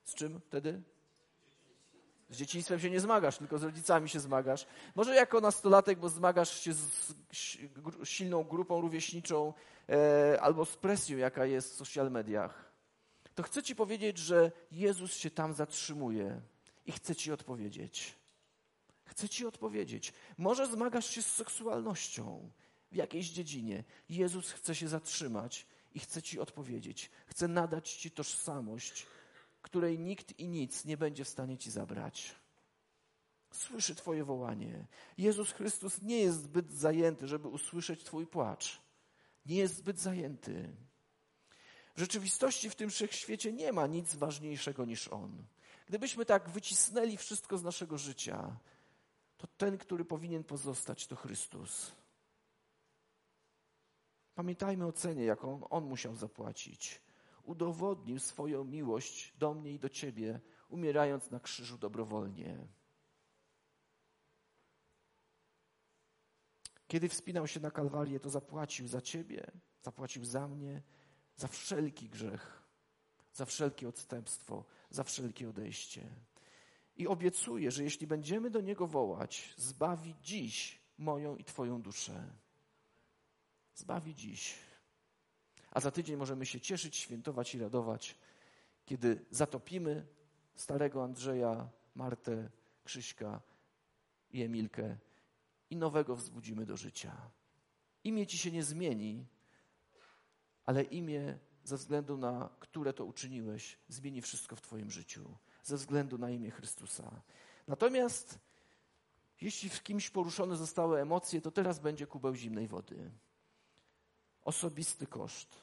z 0.05 0.15
czym 0.15 0.41
wtedy? 0.41 0.83
Z 2.31 2.37
dzieciństwem 2.37 2.81
się 2.81 2.91
nie 2.91 3.01
zmagasz, 3.01 3.39
tylko 3.39 3.59
z 3.59 3.63
rodzicami 3.63 4.09
się 4.09 4.21
zmagasz. 4.21 4.67
Może 4.95 5.15
jako 5.15 5.41
nastolatek, 5.41 5.99
bo 5.99 6.09
zmagasz 6.09 6.61
się 6.61 6.73
z 6.73 7.15
silną 8.05 8.45
grupą 8.45 8.81
rówieśniczą 8.81 9.53
e, 9.89 10.41
albo 10.41 10.65
z 10.65 10.77
presją, 10.77 11.19
jaka 11.19 11.47
jest 11.47 11.73
w 11.73 11.77
social 11.77 12.11
mediach. 12.11 12.73
To 13.35 13.43
chcę 13.43 13.63
Ci 13.63 13.77
powiedzieć, 13.77 14.19
że 14.19 14.53
Jezus 14.71 15.17
się 15.17 15.31
tam 15.31 15.55
zatrzymuje 15.55 16.41
i 16.87 16.93
chce 16.93 17.17
Ci 17.17 17.33
odpowiedzieć. 17.33 18.15
Chcę 19.05 19.29
Ci 19.29 19.47
odpowiedzieć. 19.47 20.13
Może 20.39 20.67
zmagasz 20.67 21.11
się 21.11 21.23
z 21.23 21.35
seksualnością 21.35 22.51
w 22.93 22.97
jakiejś 22.97 23.31
dziedzinie. 23.31 23.85
Jezus 24.09 24.53
chce 24.53 24.75
się 24.75 24.89
zatrzymać 24.89 25.67
i 25.95 25.99
chce 25.99 26.23
Ci 26.23 26.41
odpowiedzieć. 26.41 27.11
Chce 27.27 27.49
nadać 27.49 27.93
Ci 27.93 28.11
tożsamość, 28.11 29.07
której 29.63 29.99
nikt 29.99 30.39
i 30.39 30.49
nic 30.49 30.85
nie 30.85 30.97
będzie 30.97 31.25
w 31.25 31.29
stanie 31.29 31.59
Ci 31.59 31.71
zabrać. 31.71 32.35
Słyszy 33.53 33.95
Twoje 33.95 34.25
wołanie. 34.25 34.87
Jezus 35.19 35.53
Chrystus 35.53 36.03
nie 36.03 36.21
jest 36.21 36.43
zbyt 36.43 36.73
zajęty, 36.73 37.27
żeby 37.27 37.49
usłyszeć 37.49 38.05
Twój 38.05 38.27
płacz. 38.27 38.81
Nie 39.47 39.57
jest 39.57 39.77
zbyt 39.77 40.01
zajęty. 40.01 40.77
W 41.95 42.01
rzeczywistości 42.01 42.71
w 42.71 42.75
tym 42.75 42.91
wszechświecie 42.91 43.53
nie 43.53 43.73
ma 43.73 43.87
nic 43.87 44.15
ważniejszego 44.15 44.85
niż 44.85 45.09
On. 45.09 45.45
Gdybyśmy 45.87 46.25
tak 46.25 46.51
wycisnęli 46.51 47.17
wszystko 47.17 47.59
z 47.59 47.63
naszego 47.63 47.99
życia, 47.99 48.57
to 49.37 49.47
ten, 49.47 49.79
który 49.79 50.05
powinien 50.05 50.45
pozostać, 50.45 51.07
to 51.07 51.17
Chrystus. 51.17 51.93
Pamiętajmy 54.35 54.87
o 54.87 54.93
cenie, 54.93 55.25
jaką 55.25 55.69
On 55.69 55.85
musiał 55.85 56.17
zapłacić. 56.17 57.01
Udowodnił 57.49 58.19
swoją 58.19 58.65
miłość 58.65 59.35
do 59.39 59.55
mnie 59.55 59.73
i 59.73 59.79
do 59.79 59.89
Ciebie, 59.89 60.41
umierając 60.69 61.31
na 61.31 61.41
krzyżu 61.41 61.79
dobrowolnie. 61.79 62.67
Kiedy 66.89 67.09
wspinał 67.09 67.47
się 67.47 67.61
na 67.61 67.71
Kalwarię, 67.71 68.21
to 68.21 68.31
zapłacił 68.31 68.89
za 68.89 69.01
Ciebie, 69.01 69.51
zapłacił 69.81 70.25
za 70.25 70.49
mnie, 70.49 70.83
za 71.37 71.49
wszelki 71.49 72.09
grzech, 72.09 72.63
za 73.33 73.45
wszelkie 73.45 73.89
odstępstwo, 73.89 74.65
za 74.91 75.05
wszelkie 75.05 75.49
odejście. 75.49 76.11
I 76.97 77.07
obiecuję, 77.07 77.71
że 77.71 77.85
jeśli 77.85 78.07
będziemy 78.07 78.51
do 78.51 78.61
Niego 78.61 78.87
wołać, 78.87 79.55
zbawi 79.57 80.15
dziś 80.23 80.81
moją 80.99 81.37
i 81.37 81.45
Twoją 81.45 81.83
duszę. 81.83 82.33
Zbawi 83.75 84.15
dziś. 84.15 84.68
A 85.71 85.81
za 85.81 85.91
tydzień 85.91 86.17
możemy 86.17 86.47
się 86.47 86.61
cieszyć, 86.61 86.97
świętować 86.97 87.55
i 87.55 87.59
radować, 87.59 88.19
kiedy 88.87 89.25
zatopimy 89.31 90.07
starego 90.55 91.05
Andrzeja, 91.05 91.69
Martę, 91.95 92.51
Krzyśka 92.85 93.41
i 94.31 94.43
Emilkę 94.43 94.97
i 95.71 95.77
nowego 95.77 96.17
wzbudzimy 96.17 96.67
do 96.67 96.77
życia. 96.77 97.31
Imię 98.05 98.27
ci 98.27 98.39
się 98.39 98.51
nie 98.51 98.63
zmieni, 98.63 99.27
ale 100.65 100.83
imię, 100.83 101.39
ze 101.65 101.77
względu 101.77 102.17
na 102.17 102.51
które 102.61 102.93
to 102.93 103.05
uczyniłeś, 103.05 103.79
zmieni 103.89 104.23
wszystko 104.23 104.57
w 104.57 104.61
Twoim 104.61 104.91
życiu, 104.91 105.37
ze 105.63 105.77
względu 105.77 106.19
na 106.19 106.31
imię 106.31 106.51
Chrystusa. 106.51 107.23
Natomiast 107.67 108.39
jeśli 109.41 109.69
w 109.69 109.83
kimś 109.83 110.11
poruszone 110.11 110.57
zostały 110.57 111.01
emocje, 111.01 111.41
to 111.41 111.51
teraz 111.51 111.79
będzie 111.79 112.07
kubeł 112.07 112.35
zimnej 112.35 112.69
wody. 112.69 113.11
Osobisty 114.49 115.07
koszt. 115.07 115.57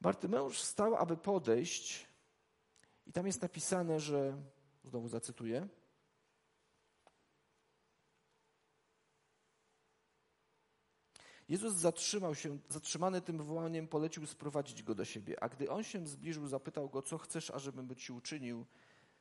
Bartymeusz 0.00 0.58
wstał, 0.58 0.96
aby 0.96 1.16
podejść, 1.16 2.06
i 3.06 3.12
tam 3.12 3.26
jest 3.26 3.42
napisane, 3.42 4.00
że, 4.00 4.42
znowu 4.84 5.08
zacytuję, 5.08 5.68
Jezus 11.48 11.74
zatrzymał 11.74 12.34
się, 12.34 12.58
zatrzymany 12.68 13.20
tym 13.20 13.42
wołaniem, 13.42 13.88
polecił 13.88 14.26
sprowadzić 14.26 14.82
go 14.82 14.94
do 14.94 15.04
siebie. 15.04 15.42
A 15.42 15.48
gdy 15.48 15.70
on 15.70 15.84
się 15.84 16.06
zbliżył, 16.06 16.46
zapytał 16.46 16.88
go, 16.88 17.02
co 17.02 17.18
chcesz, 17.18 17.50
ażebym 17.50 17.96
ci 17.96 18.12
uczynił. 18.12 18.66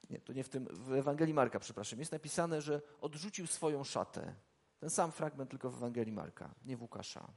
Nie, 0.10 0.20
to 0.20 0.34
nie 0.34 0.44
w 0.44 0.50
tym, 0.50 0.68
w 0.72 0.94
Ewangelii 0.94 1.34
Marka, 1.34 1.60
przepraszam. 1.60 2.00
Jest 2.00 2.12
napisane, 2.12 2.62
że 2.62 2.82
odrzucił 3.02 3.48
swoją 3.48 3.84
szatę. 3.84 4.36
Ten 4.80 4.90
sam 4.90 5.12
fragment, 5.12 5.50
tylko 5.50 5.70
w 5.70 5.76
Ewangelii 5.76 6.14
Marka, 6.14 6.50
nie 6.66 6.78
w 6.78 6.82
Łukasza. 6.82 7.28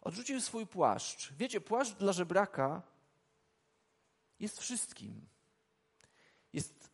Odrzucił 0.00 0.40
swój 0.40 0.66
płaszcz. 0.66 1.32
Wiecie, 1.32 1.60
płaszcz 1.60 1.94
dla 1.94 2.12
żebraka 2.12 2.82
jest 4.40 4.60
wszystkim. 4.60 5.26
Jest 6.52 6.90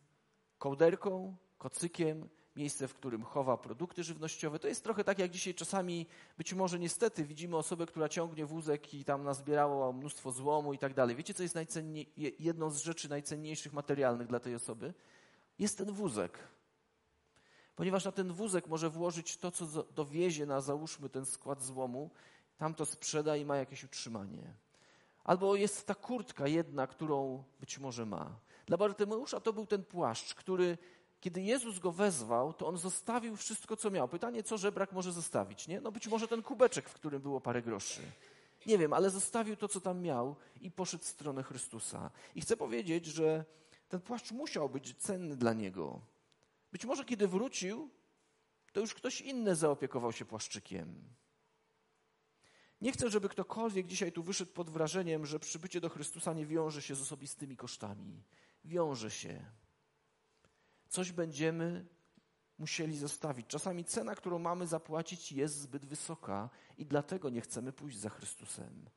kołderką, 0.57 1.35
kocykiem, 1.57 2.29
miejsce, 2.55 2.87
w 2.87 2.93
którym 2.93 3.23
chowa 3.23 3.57
produkty 3.57 4.03
żywnościowe. 4.03 4.59
To 4.59 4.67
jest 4.67 4.83
trochę 4.83 5.03
tak, 5.03 5.19
jak 5.19 5.31
dzisiaj 5.31 5.55
czasami, 5.55 6.07
być 6.37 6.53
może 6.53 6.79
niestety, 6.79 7.25
widzimy 7.25 7.57
osobę, 7.57 7.85
która 7.85 8.09
ciągnie 8.09 8.45
wózek 8.45 8.93
i 8.93 9.05
tam 9.05 9.23
nazbierało 9.23 9.93
mnóstwo 9.93 10.31
złomu 10.31 10.73
i 10.73 10.77
tak 10.77 10.93
dalej. 10.93 11.15
Wiecie, 11.15 11.33
co 11.33 11.43
jest 11.43 11.55
jedną 12.39 12.69
z 12.69 12.77
rzeczy 12.77 13.09
najcenniejszych 13.09 13.73
materialnych 13.73 14.27
dla 14.27 14.39
tej 14.39 14.55
osoby? 14.55 14.93
Jest 15.59 15.77
ten 15.77 15.91
wózek. 15.91 16.39
Ponieważ 17.81 18.05
na 18.05 18.11
ten 18.11 18.33
wózek 18.33 18.67
może 18.67 18.89
włożyć 18.89 19.37
to, 19.37 19.51
co 19.51 19.65
dowiezie 19.83 20.45
na, 20.45 20.61
załóżmy, 20.61 21.09
ten 21.09 21.25
skład 21.25 21.63
złomu, 21.63 22.09
tam 22.57 22.73
to 22.73 22.85
sprzeda 22.85 23.37
i 23.37 23.45
ma 23.45 23.57
jakieś 23.57 23.83
utrzymanie. 23.83 24.53
Albo 25.23 25.55
jest 25.55 25.87
ta 25.87 25.95
kurtka 25.95 26.47
jedna, 26.47 26.87
którą 26.87 27.43
być 27.59 27.79
może 27.79 28.05
ma. 28.05 28.35
Dla 28.65 28.77
Bartymeusza 28.77 29.39
to 29.39 29.53
był 29.53 29.65
ten 29.65 29.83
płaszcz, 29.83 30.35
który 30.35 30.77
kiedy 31.21 31.41
Jezus 31.41 31.79
go 31.79 31.91
wezwał, 31.91 32.53
to 32.53 32.67
on 32.67 32.77
zostawił 32.77 33.35
wszystko, 33.35 33.77
co 33.77 33.91
miał. 33.91 34.07
Pytanie, 34.07 34.43
co 34.43 34.57
żebrak 34.57 34.91
może 34.91 35.11
zostawić, 35.11 35.67
nie? 35.67 35.81
No 35.81 35.91
być 35.91 36.07
może 36.07 36.27
ten 36.27 36.41
kubeczek, 36.41 36.89
w 36.89 36.93
którym 36.93 37.21
było 37.21 37.41
parę 37.41 37.61
groszy. 37.61 38.01
Nie 38.65 38.77
wiem, 38.77 38.93
ale 38.93 39.09
zostawił 39.09 39.55
to, 39.55 39.67
co 39.67 39.81
tam 39.81 40.01
miał 40.01 40.35
i 40.61 40.71
poszedł 40.71 41.03
w 41.03 41.07
stronę 41.07 41.43
Chrystusa. 41.43 42.11
I 42.35 42.41
chcę 42.41 42.57
powiedzieć, 42.57 43.05
że 43.05 43.45
ten 43.89 44.01
płaszcz 44.01 44.31
musiał 44.31 44.69
być 44.69 44.97
cenny 44.97 45.35
dla 45.35 45.53
niego. 45.53 46.10
Być 46.71 46.85
może 46.85 47.05
kiedy 47.05 47.27
wrócił, 47.27 47.89
to 48.73 48.79
już 48.79 48.93
ktoś 48.93 49.21
inny 49.21 49.55
zaopiekował 49.55 50.11
się 50.11 50.25
płaszczykiem. 50.25 51.15
Nie 52.81 52.91
chcę, 52.91 53.09
żeby 53.09 53.29
ktokolwiek 53.29 53.87
dzisiaj 53.87 54.11
tu 54.11 54.23
wyszedł 54.23 54.51
pod 54.51 54.69
wrażeniem, 54.69 55.25
że 55.25 55.39
przybycie 55.39 55.81
do 55.81 55.89
Chrystusa 55.89 56.33
nie 56.33 56.45
wiąże 56.45 56.81
się 56.81 56.95
z 56.95 57.01
osobistymi 57.01 57.57
kosztami. 57.57 58.23
Wiąże 58.65 59.11
się 59.11 59.51
coś 60.91 61.11
będziemy 61.11 61.85
musieli 62.57 62.97
zostawić. 62.97 63.47
Czasami 63.47 63.85
cena, 63.85 64.15
którą 64.15 64.39
mamy 64.39 64.67
zapłacić, 64.67 65.31
jest 65.31 65.55
zbyt 65.55 65.85
wysoka 65.85 66.49
i 66.77 66.85
dlatego 66.85 67.29
nie 67.29 67.41
chcemy 67.41 67.73
pójść 67.73 67.97
za 67.97 68.09
Chrystusem. 68.09 68.89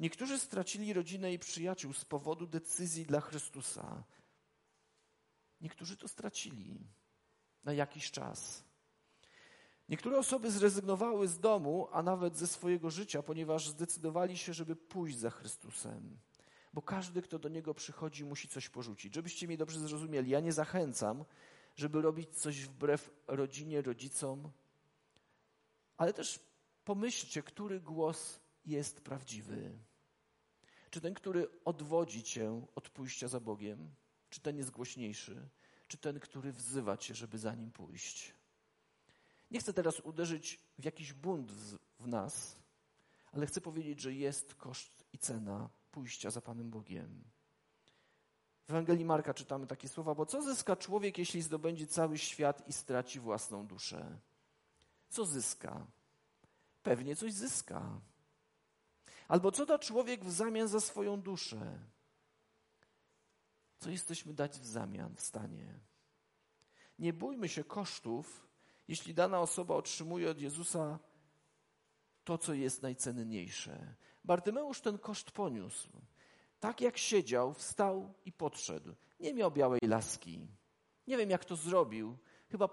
Niektórzy 0.00 0.38
stracili 0.38 0.92
rodzinę 0.92 1.32
i 1.32 1.38
przyjaciół 1.38 1.92
z 1.92 2.04
powodu 2.04 2.46
decyzji 2.46 3.06
dla 3.06 3.20
Chrystusa. 3.20 4.04
Niektórzy 5.60 5.96
to 5.96 6.08
stracili 6.08 6.86
na 7.64 7.72
jakiś 7.72 8.10
czas. 8.10 8.64
Niektóre 9.88 10.18
osoby 10.18 10.50
zrezygnowały 10.50 11.28
z 11.28 11.38
domu, 11.38 11.88
a 11.92 12.02
nawet 12.02 12.36
ze 12.36 12.46
swojego 12.46 12.90
życia, 12.90 13.22
ponieważ 13.22 13.68
zdecydowali 13.68 14.38
się, 14.38 14.54
żeby 14.54 14.76
pójść 14.76 15.18
za 15.18 15.30
Chrystusem. 15.30 16.18
Bo 16.72 16.82
każdy, 16.82 17.22
kto 17.22 17.38
do 17.38 17.48
niego 17.48 17.74
przychodzi, 17.74 18.24
musi 18.24 18.48
coś 18.48 18.68
porzucić. 18.68 19.14
Żebyście 19.14 19.46
mnie 19.46 19.56
dobrze 19.56 19.80
zrozumieli, 19.80 20.30
ja 20.30 20.40
nie 20.40 20.52
zachęcam, 20.52 21.24
żeby 21.76 22.02
robić 22.02 22.30
coś 22.38 22.64
wbrew 22.64 23.10
rodzinie, 23.26 23.82
rodzicom, 23.82 24.50
ale 25.96 26.12
też 26.12 26.40
pomyślcie, 26.84 27.42
który 27.42 27.80
głos 27.80 28.40
jest 28.66 29.00
prawdziwy. 29.00 29.78
Czy 30.90 31.00
ten, 31.00 31.14
który 31.14 31.48
odwodzi 31.64 32.22
cię 32.22 32.66
od 32.74 32.88
pójścia 32.88 33.28
za 33.28 33.40
Bogiem, 33.40 33.94
czy 34.30 34.40
ten 34.40 34.56
jest 34.56 34.70
głośniejszy, 34.70 35.48
czy 35.92 35.98
ten, 35.98 36.20
który 36.20 36.52
wzywa 36.52 36.96
cię, 36.96 37.14
żeby 37.14 37.38
za 37.38 37.54
nim 37.54 37.70
pójść. 37.70 38.34
Nie 39.50 39.60
chcę 39.60 39.72
teraz 39.72 40.00
uderzyć 40.00 40.60
w 40.78 40.84
jakiś 40.84 41.12
bunt 41.12 41.52
w, 41.52 41.78
w 42.00 42.06
nas, 42.06 42.56
ale 43.32 43.46
chcę 43.46 43.60
powiedzieć, 43.60 44.00
że 44.00 44.14
jest 44.14 44.54
koszt 44.54 45.04
i 45.12 45.18
cena 45.18 45.68
pójścia 45.90 46.30
za 46.30 46.40
Panem 46.40 46.70
Bogiem. 46.70 47.24
W 48.66 48.70
Ewangelii 48.70 49.04
Marka 49.04 49.34
czytamy 49.34 49.66
takie 49.66 49.88
słowa, 49.88 50.14
bo 50.14 50.26
co 50.26 50.42
zyska 50.42 50.76
człowiek, 50.76 51.18
jeśli 51.18 51.42
zdobędzie 51.42 51.86
cały 51.86 52.18
świat 52.18 52.68
i 52.68 52.72
straci 52.72 53.20
własną 53.20 53.66
duszę? 53.66 54.18
Co 55.08 55.24
zyska? 55.24 55.86
Pewnie 56.82 57.16
coś 57.16 57.32
zyska. 57.32 58.00
Albo 59.28 59.52
co 59.52 59.66
da 59.66 59.78
człowiek 59.78 60.24
w 60.24 60.32
zamian 60.32 60.68
za 60.68 60.80
swoją 60.80 61.20
duszę? 61.20 61.78
Co 63.82 63.90
jesteśmy 63.90 64.34
dać 64.34 64.60
w 64.60 64.66
zamian 64.66 65.14
w 65.16 65.20
stanie? 65.20 65.80
Nie 66.98 67.12
bójmy 67.12 67.48
się 67.48 67.64
kosztów, 67.64 68.46
jeśli 68.88 69.14
dana 69.14 69.40
osoba 69.40 69.74
otrzymuje 69.74 70.30
od 70.30 70.40
Jezusa 70.40 70.98
to, 72.24 72.38
co 72.38 72.54
jest 72.54 72.82
najcenniejsze. 72.82 73.94
Bartymeusz 74.24 74.80
ten 74.80 74.98
koszt 74.98 75.30
poniósł. 75.30 75.88
Tak 76.60 76.80
jak 76.80 76.98
siedział, 76.98 77.54
wstał 77.54 78.14
i 78.24 78.32
podszedł. 78.32 78.94
Nie 79.20 79.34
miał 79.34 79.50
białej 79.50 79.80
laski. 79.82 80.48
Nie 81.06 81.16
wiem, 81.16 81.30
jak 81.30 81.44
to 81.44 81.56
zrobił. 81.56 82.18
Chyba 82.50 82.68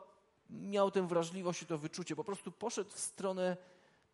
miał 0.49 0.91
tę 0.91 1.07
wrażliwość 1.07 1.61
i 1.61 1.65
to 1.65 1.77
wyczucie. 1.77 2.15
Po 2.15 2.23
prostu 2.23 2.51
poszedł 2.51 2.91
w 2.91 2.99
stronę 2.99 3.57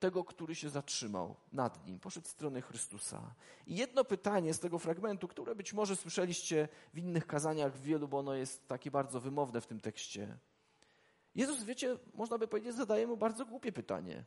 tego, 0.06 0.24
który 0.24 0.56
się 0.56 0.70
zatrzymał 0.70 1.36
nad 1.52 1.88
nim. 1.88 2.00
Poszedł 2.00 2.28
w 2.28 2.30
stronę 2.30 2.62
Chrystusa. 2.62 3.36
I 3.68 3.76
jedno 3.76 4.04
pytanie 4.04 4.54
z 4.54 4.60
tego 4.60 4.80
fragmentu, 4.80 5.28
które 5.28 5.56
być 5.56 5.74
może 5.74 5.96
słyszeliście 5.96 6.68
w 6.94 6.98
innych 6.98 7.28
kazaniach 7.28 7.78
wielu, 7.78 8.08
bo 8.08 8.20
ono 8.20 8.34
jest 8.34 8.68
takie 8.68 8.92
bardzo 8.92 9.20
wymowne 9.20 9.62
w 9.62 9.68
tym 9.68 9.80
tekście. 9.80 10.38
Jezus, 11.36 11.64
wiecie, 11.64 11.98
można 12.14 12.38
by 12.38 12.48
powiedzieć, 12.48 12.76
zadaje 12.76 13.08
mu 13.08 13.18
bardzo 13.18 13.46
głupie 13.46 13.72
pytanie. 13.72 14.24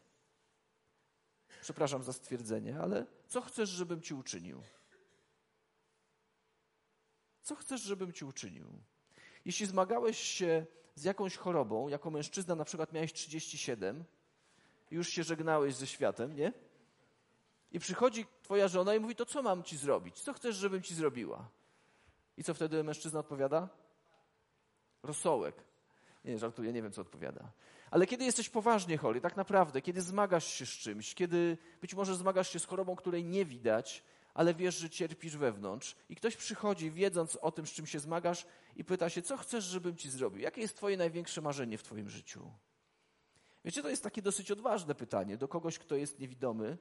Przepraszam 1.60 2.02
za 2.02 2.12
stwierdzenie, 2.12 2.80
ale 2.80 3.06
co 3.28 3.40
chcesz, 3.40 3.70
żebym 3.70 4.02
ci 4.02 4.14
uczynił? 4.14 4.62
Co 7.42 7.54
chcesz, 7.54 7.80
żebym 7.80 8.12
ci 8.12 8.24
uczynił? 8.24 8.66
Jeśli 9.44 9.66
zmagałeś 9.66 10.18
się 10.18 10.66
z 10.94 11.04
jakąś 11.04 11.36
chorobą, 11.36 11.88
jako 11.88 12.10
mężczyzna 12.10 12.54
na 12.54 12.64
przykład 12.64 12.92
miałeś 12.92 13.12
37, 13.12 14.04
już 14.90 15.08
się 15.08 15.24
żegnałeś 15.24 15.74
ze 15.74 15.86
światem, 15.86 16.36
nie? 16.36 16.52
I 17.72 17.78
przychodzi 17.78 18.26
twoja 18.42 18.68
żona 18.68 18.94
i 18.94 19.00
mówi, 19.00 19.14
to 19.14 19.26
co 19.26 19.42
mam 19.42 19.62
ci 19.62 19.76
zrobić? 19.76 20.20
Co 20.20 20.32
chcesz, 20.32 20.56
żebym 20.56 20.82
ci 20.82 20.94
zrobiła? 20.94 21.48
I 22.36 22.44
co 22.44 22.54
wtedy 22.54 22.84
mężczyzna 22.84 23.20
odpowiada? 23.20 23.68
Rosołek. 25.02 25.54
Nie, 26.24 26.38
żartuję, 26.38 26.72
nie 26.72 26.82
wiem, 26.82 26.92
co 26.92 27.02
odpowiada. 27.02 27.52
Ale 27.90 28.06
kiedy 28.06 28.24
jesteś 28.24 28.48
poważnie 28.48 28.98
chory, 28.98 29.20
tak 29.20 29.36
naprawdę, 29.36 29.82
kiedy 29.82 30.02
zmagasz 30.02 30.46
się 30.46 30.66
z 30.66 30.68
czymś, 30.68 31.14
kiedy 31.14 31.58
być 31.80 31.94
może 31.94 32.14
zmagasz 32.16 32.52
się 32.52 32.58
z 32.58 32.64
chorobą, 32.64 32.96
której 32.96 33.24
nie 33.24 33.44
widać, 33.44 34.04
ale 34.34 34.54
wiesz, 34.54 34.76
że 34.76 34.90
cierpisz 34.90 35.36
wewnątrz 35.36 35.96
i 36.08 36.16
ktoś 36.16 36.36
przychodzi, 36.36 36.90
wiedząc 36.90 37.36
o 37.36 37.52
tym, 37.52 37.66
z 37.66 37.70
czym 37.70 37.86
się 37.86 37.98
zmagasz 37.98 38.46
i 38.76 38.84
pyta 38.84 39.10
się, 39.10 39.22
co 39.22 39.36
chcesz, 39.36 39.64
żebym 39.64 39.96
ci 39.96 40.10
zrobił? 40.10 40.40
Jakie 40.40 40.60
jest 40.60 40.76
twoje 40.76 40.96
największe 40.96 41.40
marzenie 41.40 41.78
w 41.78 41.82
twoim 41.82 42.08
życiu? 42.08 42.52
Wiecie, 43.64 43.82
to 43.82 43.88
jest 43.88 44.02
takie 44.02 44.22
dosyć 44.22 44.50
odważne 44.50 44.94
pytanie 44.94 45.36
do 45.36 45.48
kogoś, 45.48 45.78
kto 45.78 45.94
jest 45.96 46.18
niewidomy, 46.18 46.78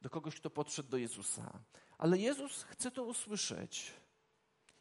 do 0.00 0.10
kogoś, 0.10 0.36
kto 0.36 0.50
podszedł 0.50 0.88
do 0.88 0.96
Jezusa. 0.96 1.58
Ale 1.98 2.18
Jezus 2.18 2.62
chce 2.62 2.90
to 2.90 3.04
usłyszeć 3.04 3.92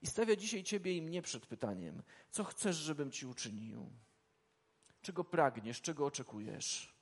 i 0.01 0.07
stawia 0.07 0.35
dzisiaj 0.35 0.63
ciebie 0.63 0.97
i 0.97 1.01
mnie 1.01 1.21
przed 1.21 1.45
pytaniem, 1.45 2.03
co 2.29 2.43
chcesz, 2.43 2.75
żebym 2.75 3.11
ci 3.11 3.25
uczynił? 3.25 3.91
Czego 5.01 5.23
pragniesz, 5.23 5.81
czego 5.81 6.05
oczekujesz? 6.05 6.95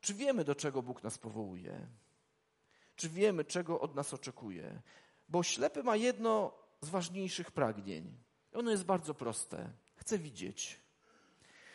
Czy 0.00 0.14
wiemy, 0.14 0.44
do 0.44 0.54
czego 0.54 0.82
Bóg 0.82 1.02
nas 1.02 1.18
powołuje? 1.18 1.86
Czy 2.96 3.08
wiemy, 3.08 3.44
czego 3.44 3.80
od 3.80 3.94
nas 3.94 4.14
oczekuje? 4.14 4.82
Bo 5.28 5.42
ślepy 5.42 5.82
ma 5.82 5.96
jedno 5.96 6.52
z 6.80 6.88
ważniejszych 6.88 7.50
pragnień. 7.50 8.18
Ono 8.52 8.70
jest 8.70 8.84
bardzo 8.84 9.14
proste. 9.14 9.72
Chce 9.96 10.18
widzieć. 10.18 10.80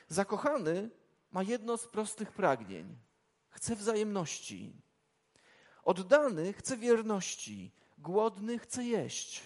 Zakochany 0.08 0.89
ma 1.32 1.44
jedno 1.44 1.78
z 1.78 1.88
prostych 1.88 2.32
pragnień. 2.32 2.98
Chce 3.50 3.76
wzajemności. 3.76 4.74
Oddany 5.84 6.54
chce 6.54 6.78
wierności. 6.78 7.72
Głodny 7.98 8.60
chce 8.60 8.84
jeść. 8.84 9.44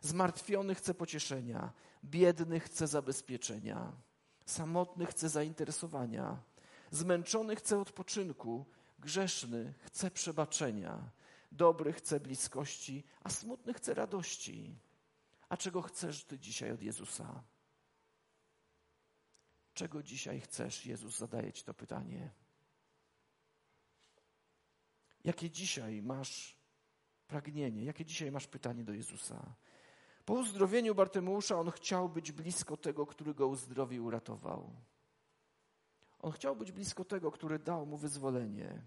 Zmartwiony 0.00 0.74
chce 0.74 0.94
pocieszenia. 0.94 1.72
Biedny 2.04 2.60
chce 2.60 2.86
zabezpieczenia. 2.86 3.92
Samotny 4.46 5.06
chce 5.06 5.28
zainteresowania 5.28 6.42
Zmęczony 6.94 7.56
chce 7.56 7.78
odpoczynku, 7.78 8.66
grzeszny 8.98 9.74
chce 9.80 10.10
przebaczenia, 10.10 11.10
dobry 11.52 11.92
chce 11.92 12.20
bliskości, 12.20 13.04
a 13.22 13.30
smutny 13.30 13.74
chce 13.74 13.94
radości. 13.94 14.78
A 15.48 15.56
czego 15.56 15.82
chcesz 15.82 16.24
Ty 16.24 16.38
dzisiaj 16.38 16.72
od 16.72 16.82
Jezusa? 16.82 17.42
Czego 19.74 20.02
dzisiaj 20.02 20.40
chcesz? 20.40 20.86
Jezus 20.86 21.18
zadaje 21.18 21.52
Ci 21.52 21.64
to 21.64 21.74
pytanie. 21.74 22.30
Jakie 25.24 25.50
dzisiaj 25.50 26.02
masz 26.02 26.56
pragnienie? 27.26 27.84
Jakie 27.84 28.04
dzisiaj 28.04 28.30
masz 28.32 28.46
pytanie 28.46 28.84
do 28.84 28.92
Jezusa? 28.92 29.54
Po 30.24 30.34
uzdrowieniu 30.34 30.94
Bartymeusza 30.94 31.60
on 31.60 31.70
chciał 31.70 32.08
być 32.08 32.32
blisko 32.32 32.76
tego, 32.76 33.06
który 33.06 33.34
go 33.34 33.48
uzdrowił, 33.48 34.04
uratował. 34.04 34.76
On 36.18 36.32
chciał 36.32 36.56
być 36.56 36.72
blisko 36.72 37.04
tego, 37.04 37.30
który 37.30 37.58
dał 37.58 37.86
mu 37.86 37.96
wyzwolenie. 37.96 38.82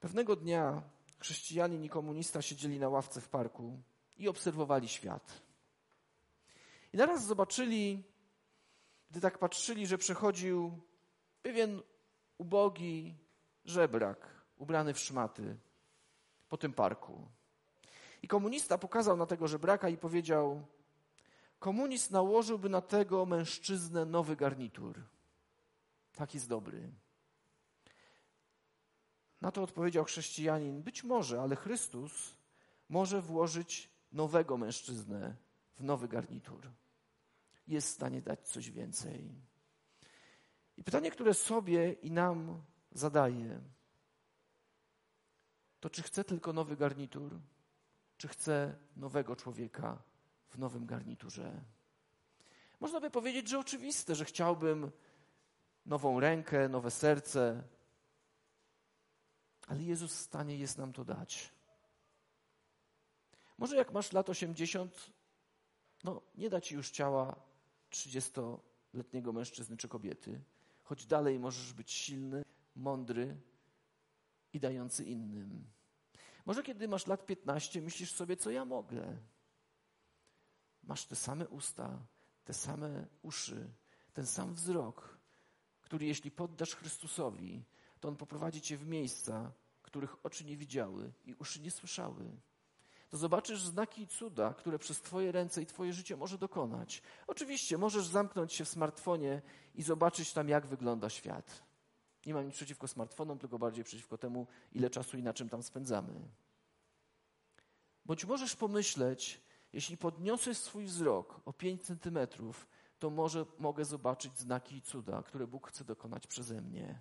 Pewnego 0.00 0.36
dnia 0.36 0.82
chrześcijanin 1.18 1.84
i 1.84 1.88
komunista 1.88 2.42
siedzieli 2.42 2.78
na 2.78 2.88
ławce 2.88 3.20
w 3.20 3.28
parku 3.28 3.82
i 4.16 4.28
obserwowali 4.28 4.88
świat. 4.88 5.42
I 6.92 6.96
naraz 6.96 7.26
zobaczyli, 7.26 8.02
gdy 9.10 9.20
tak 9.20 9.38
patrzyli, 9.38 9.86
że 9.86 9.98
przechodził 9.98 10.80
pewien 11.42 11.82
ubogi 12.38 13.14
żebrak, 13.64 14.44
ubrany 14.56 14.94
w 14.94 14.98
szmaty 14.98 15.56
po 16.48 16.56
tym 16.56 16.72
parku. 16.72 17.28
I 18.22 18.28
komunista 18.28 18.78
pokazał 18.78 19.16
na 19.16 19.26
tego 19.26 19.48
żebraka 19.48 19.88
i 19.88 19.96
powiedział: 19.96 20.66
komunizm 21.58 22.12
nałożyłby 22.12 22.68
na 22.68 22.80
tego 22.80 23.26
mężczyznę 23.26 24.04
nowy 24.04 24.36
garnitur. 24.36 25.02
Tak 26.14 26.34
jest 26.34 26.48
dobry. 26.48 26.92
Na 29.40 29.50
to 29.50 29.62
odpowiedział 29.62 30.04
chrześcijanin: 30.04 30.82
Być 30.82 31.04
może, 31.04 31.42
ale 31.42 31.56
Chrystus 31.56 32.36
może 32.88 33.22
włożyć 33.22 33.90
nowego 34.12 34.56
mężczyznę 34.56 35.36
w 35.74 35.84
nowy 35.84 36.08
garnitur. 36.08 36.70
Jest 37.72 37.88
w 37.88 37.90
stanie 37.90 38.22
dać 38.22 38.48
coś 38.48 38.70
więcej. 38.70 39.34
I 40.76 40.84
pytanie, 40.84 41.10
które 41.10 41.34
sobie 41.34 41.92
i 41.92 42.10
nam 42.10 42.62
zadaję, 42.90 43.60
to 45.80 45.90
czy 45.90 46.02
chcę 46.02 46.24
tylko 46.24 46.52
nowy 46.52 46.76
garnitur, 46.76 47.40
czy 48.16 48.28
chcę 48.28 48.78
nowego 48.96 49.36
człowieka 49.36 50.02
w 50.48 50.58
nowym 50.58 50.86
garniturze. 50.86 51.64
Można 52.80 53.00
by 53.00 53.10
powiedzieć, 53.10 53.48
że 53.48 53.58
oczywiste, 53.58 54.14
że 54.14 54.24
chciałbym 54.24 54.90
nową 55.86 56.20
rękę, 56.20 56.68
nowe 56.68 56.90
serce, 56.90 57.62
ale 59.66 59.82
Jezus 59.82 60.14
w 60.14 60.20
stanie 60.20 60.56
jest 60.56 60.78
nam 60.78 60.92
to 60.92 61.04
dać. 61.04 61.52
Może 63.58 63.76
jak 63.76 63.92
masz 63.92 64.12
lat 64.12 64.30
80, 64.30 65.10
no 66.04 66.22
nie 66.34 66.50
da 66.50 66.60
ci 66.60 66.74
już 66.74 66.90
ciała 66.90 67.51
30-letniego 67.92 69.32
mężczyzny 69.32 69.76
czy 69.76 69.88
kobiety, 69.88 70.40
choć 70.82 71.06
dalej 71.06 71.38
możesz 71.38 71.72
być 71.72 71.92
silny, 71.92 72.44
mądry 72.76 73.36
i 74.52 74.60
dający 74.60 75.04
innym. 75.04 75.64
Może 76.46 76.62
kiedy 76.62 76.88
masz 76.88 77.06
lat 77.06 77.26
15, 77.26 77.82
myślisz 77.82 78.12
sobie, 78.12 78.36
co 78.36 78.50
ja 78.50 78.64
mogę. 78.64 79.18
Masz 80.82 81.06
te 81.06 81.16
same 81.16 81.48
usta, 81.48 82.06
te 82.44 82.54
same 82.54 83.06
uszy, 83.22 83.70
ten 84.12 84.26
sam 84.26 84.54
wzrok, 84.54 85.18
który 85.80 86.06
jeśli 86.06 86.30
poddasz 86.30 86.74
Chrystusowi, 86.74 87.64
to 88.00 88.08
On 88.08 88.16
poprowadzi 88.16 88.60
cię 88.60 88.76
w 88.76 88.86
miejsca, 88.86 89.52
których 89.82 90.26
oczy 90.26 90.44
nie 90.44 90.56
widziały 90.56 91.12
i 91.24 91.34
uszy 91.34 91.60
nie 91.60 91.70
słyszały. 91.70 92.36
To 93.12 93.18
zobaczysz 93.18 93.62
znaki 93.62 94.02
i 94.02 94.06
cuda, 94.06 94.54
które 94.54 94.78
przez 94.78 95.00
Twoje 95.00 95.32
ręce 95.32 95.62
i 95.62 95.66
Twoje 95.66 95.92
życie 95.92 96.16
może 96.16 96.38
dokonać. 96.38 97.02
Oczywiście 97.26 97.78
możesz 97.78 98.06
zamknąć 98.06 98.52
się 98.52 98.64
w 98.64 98.68
smartfonie 98.68 99.42
i 99.74 99.82
zobaczyć 99.82 100.32
tam, 100.32 100.48
jak 100.48 100.66
wygląda 100.66 101.10
świat. 101.10 101.62
Nie 102.26 102.34
mam 102.34 102.46
nic 102.46 102.54
przeciwko 102.54 102.88
smartfonom, 102.88 103.38
tylko 103.38 103.58
bardziej 103.58 103.84
przeciwko 103.84 104.18
temu, 104.18 104.46
ile 104.72 104.90
czasu 104.90 105.18
i 105.18 105.22
na 105.22 105.34
czym 105.34 105.48
tam 105.48 105.62
spędzamy. 105.62 106.28
Bądź 108.04 108.24
możesz 108.24 108.56
pomyśleć, 108.56 109.40
jeśli 109.72 109.96
podniosę 109.96 110.54
swój 110.54 110.84
wzrok 110.84 111.40
o 111.44 111.52
5 111.52 111.82
centymetrów, 111.82 112.66
to 112.98 113.10
może 113.10 113.46
mogę 113.58 113.84
zobaczyć 113.84 114.38
znaki 114.38 114.76
i 114.76 114.82
cuda, 114.82 115.22
które 115.22 115.46
Bóg 115.46 115.68
chce 115.68 115.84
dokonać 115.84 116.26
przeze 116.26 116.60
mnie. 116.60 117.00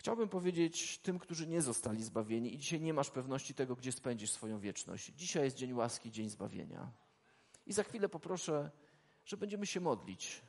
Chciałbym 0.00 0.28
powiedzieć 0.28 0.98
tym, 0.98 1.18
którzy 1.18 1.46
nie 1.46 1.62
zostali 1.62 2.04
zbawieni 2.04 2.54
i 2.54 2.58
dzisiaj 2.58 2.80
nie 2.80 2.94
masz 2.94 3.10
pewności 3.10 3.54
tego, 3.54 3.76
gdzie 3.76 3.92
spędzisz 3.92 4.30
swoją 4.30 4.60
wieczność. 4.60 5.12
Dzisiaj 5.16 5.44
jest 5.44 5.56
dzień 5.56 5.72
łaski, 5.72 6.10
dzień 6.10 6.28
zbawienia. 6.28 6.92
I 7.66 7.72
za 7.72 7.82
chwilę 7.82 8.08
poproszę, 8.08 8.70
że 9.24 9.36
będziemy 9.36 9.66
się 9.66 9.80
modlić. 9.80 10.42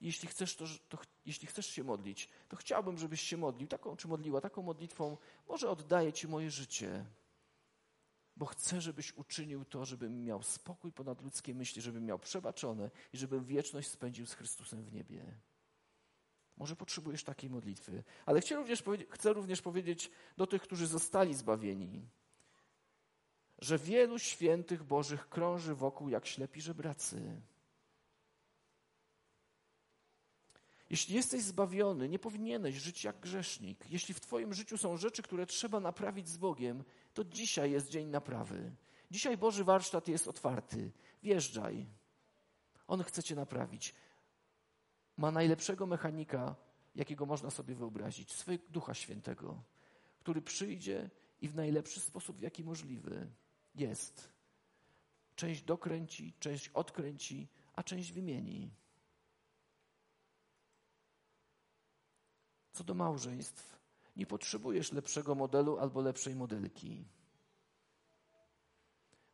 Jeśli 0.00 0.28
chcesz, 0.28 0.56
to, 0.56 0.64
to, 0.88 0.98
jeśli 1.26 1.48
chcesz 1.48 1.66
się 1.66 1.84
modlić, 1.84 2.28
to 2.48 2.56
chciałbym, 2.56 2.98
żebyś 2.98 3.20
się 3.20 3.36
modlił, 3.36 3.68
taką 3.68 3.96
czy 3.96 4.08
modliła, 4.08 4.40
taką 4.40 4.62
modlitwą. 4.62 5.16
Może 5.48 5.70
oddaję 5.70 6.12
Ci 6.12 6.28
moje 6.28 6.50
życie, 6.50 7.04
bo 8.36 8.46
chcę, 8.46 8.80
żebyś 8.80 9.16
uczynił 9.16 9.64
to, 9.64 9.84
żebym 9.84 10.24
miał 10.24 10.42
spokój 10.42 10.92
ponad 10.92 11.22
ludzkie 11.22 11.54
myśli, 11.54 11.82
żebym 11.82 12.04
miał 12.04 12.18
przebaczone 12.18 12.90
i 13.12 13.18
żebym 13.18 13.44
wieczność 13.44 13.88
spędził 13.88 14.26
z 14.26 14.34
Chrystusem 14.34 14.82
w 14.82 14.92
niebie. 14.92 15.40
Może 16.56 16.76
potrzebujesz 16.76 17.24
takiej 17.24 17.50
modlitwy, 17.50 18.04
ale 18.26 18.40
chcę 18.40 18.56
również, 18.56 18.82
chcę 19.10 19.32
również 19.32 19.62
powiedzieć 19.62 20.10
do 20.36 20.46
tych, 20.46 20.62
którzy 20.62 20.86
zostali 20.86 21.34
zbawieni, 21.34 22.08
że 23.58 23.78
wielu 23.78 24.18
świętych 24.18 24.84
Bożych 24.84 25.28
krąży 25.28 25.74
wokół 25.74 26.08
jak 26.08 26.26
ślepi 26.26 26.60
żebracy. 26.60 27.40
Jeśli 30.90 31.14
jesteś 31.14 31.42
zbawiony, 31.42 32.08
nie 32.08 32.18
powinieneś 32.18 32.74
żyć 32.74 33.04
jak 33.04 33.20
grzesznik. 33.20 33.90
Jeśli 33.90 34.14
w 34.14 34.20
Twoim 34.20 34.54
życiu 34.54 34.78
są 34.78 34.96
rzeczy, 34.96 35.22
które 35.22 35.46
trzeba 35.46 35.80
naprawić 35.80 36.28
z 36.28 36.36
Bogiem, 36.36 36.84
to 37.14 37.24
dzisiaj 37.24 37.70
jest 37.70 37.88
dzień 37.88 38.08
naprawy. 38.08 38.72
Dzisiaj 39.10 39.36
Boży 39.36 39.64
warsztat 39.64 40.08
jest 40.08 40.28
otwarty. 40.28 40.92
Wjeżdżaj. 41.22 41.86
On 42.86 43.02
chce 43.02 43.22
cię 43.22 43.34
naprawić. 43.34 43.94
Ma 45.16 45.30
najlepszego 45.30 45.86
mechanika, 45.86 46.56
jakiego 46.94 47.26
można 47.26 47.50
sobie 47.50 47.74
wyobrazić, 47.74 48.32
swojego 48.32 48.64
Ducha 48.68 48.94
Świętego, 48.94 49.62
który 50.18 50.42
przyjdzie 50.42 51.10
i 51.40 51.48
w 51.48 51.54
najlepszy 51.54 52.00
sposób, 52.00 52.36
w 52.36 52.42
jaki 52.42 52.64
możliwy 52.64 53.30
jest. 53.74 54.32
Część 55.36 55.62
dokręci, 55.62 56.32
część 56.40 56.68
odkręci, 56.68 57.48
a 57.74 57.82
część 57.82 58.12
wymieni. 58.12 58.70
Co 62.72 62.84
do 62.84 62.94
małżeństw, 62.94 63.78
nie 64.16 64.26
potrzebujesz 64.26 64.92
lepszego 64.92 65.34
modelu 65.34 65.78
albo 65.78 66.00
lepszej 66.00 66.34
modelki. 66.34 67.04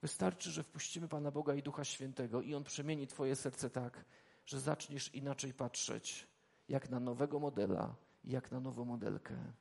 Wystarczy, 0.02 0.50
że 0.50 0.62
wpuścimy 0.62 1.08
Pana 1.08 1.30
Boga 1.30 1.54
i 1.54 1.62
Ducha 1.62 1.84
Świętego 1.84 2.42
i 2.42 2.54
On 2.54 2.64
przemieni 2.64 3.06
Twoje 3.06 3.36
serce 3.36 3.70
tak, 3.70 4.04
że 4.46 4.60
zaczniesz 4.60 5.14
inaczej 5.14 5.54
patrzeć, 5.54 6.26
jak 6.68 6.90
na 6.90 7.00
nowego 7.00 7.38
modela, 7.38 7.94
jak 8.24 8.52
na 8.52 8.60
nową 8.60 8.84
modelkę. 8.84 9.52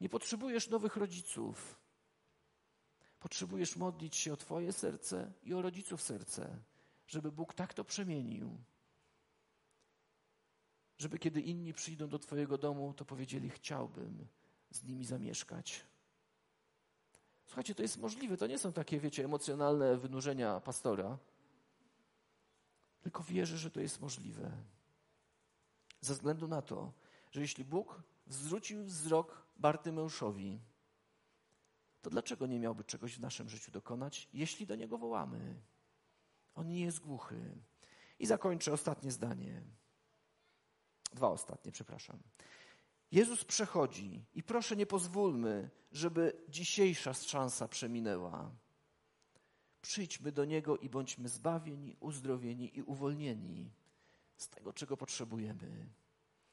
Nie 0.00 0.08
potrzebujesz 0.08 0.68
nowych 0.68 0.96
rodziców. 0.96 1.78
Potrzebujesz 3.20 3.76
modlić 3.76 4.16
się 4.16 4.32
o 4.32 4.36
Twoje 4.36 4.72
serce 4.72 5.32
i 5.42 5.54
o 5.54 5.62
rodziców 5.62 6.02
serce, 6.02 6.58
żeby 7.06 7.32
Bóg 7.32 7.54
tak 7.54 7.74
to 7.74 7.84
przemienił, 7.84 8.58
żeby 10.98 11.18
kiedy 11.18 11.40
inni 11.40 11.72
przyjdą 11.72 12.08
do 12.08 12.18
Twojego 12.18 12.58
domu, 12.58 12.94
to 12.94 13.04
powiedzieli: 13.04 13.50
Chciałbym 13.50 14.26
z 14.70 14.84
nimi 14.84 15.04
zamieszkać. 15.04 15.86
Słuchajcie, 17.46 17.74
to 17.74 17.82
jest 17.82 17.98
możliwe. 17.98 18.36
To 18.36 18.46
nie 18.46 18.58
są 18.58 18.72
takie, 18.72 19.00
wiecie, 19.00 19.24
emocjonalne 19.24 19.96
wynurzenia 19.96 20.60
pastora, 20.60 21.18
tylko 23.02 23.22
wierzę, 23.22 23.58
że 23.58 23.70
to 23.70 23.80
jest 23.80 24.00
możliwe. 24.00 24.52
Ze 26.00 26.14
względu 26.14 26.48
na 26.48 26.62
to, 26.62 26.92
że 27.30 27.40
jeśli 27.40 27.64
Bóg 27.64 28.02
zwrócił 28.26 28.84
wzrok 28.84 29.46
Bartymeuszowi, 29.56 30.60
to 32.02 32.10
dlaczego 32.10 32.46
nie 32.46 32.58
miałby 32.58 32.84
czegoś 32.84 33.16
w 33.16 33.20
naszym 33.20 33.48
życiu 33.48 33.72
dokonać, 33.72 34.28
jeśli 34.32 34.66
do 34.66 34.76
Niego 34.76 34.98
wołamy? 34.98 35.62
On 36.54 36.68
nie 36.68 36.80
jest 36.80 37.00
głuchy. 37.00 37.58
I 38.18 38.26
zakończę 38.26 38.72
ostatnie 38.72 39.10
zdanie. 39.10 39.62
Dwa 41.12 41.28
ostatnie, 41.28 41.72
przepraszam. 41.72 42.18
Jezus 43.12 43.44
przechodzi 43.44 44.24
i 44.34 44.42
proszę 44.42 44.76
nie 44.76 44.86
pozwólmy, 44.86 45.70
żeby 45.92 46.42
dzisiejsza 46.48 47.14
szansa 47.14 47.68
przeminęła. 47.68 48.50
Przyjdźmy 49.82 50.32
do 50.32 50.44
Niego 50.44 50.76
i 50.76 50.88
bądźmy 50.88 51.28
zbawieni, 51.28 51.96
uzdrowieni 52.00 52.78
i 52.78 52.82
uwolnieni 52.82 53.70
z 54.36 54.48
tego, 54.48 54.72
czego 54.72 54.96
potrzebujemy. 54.96 55.86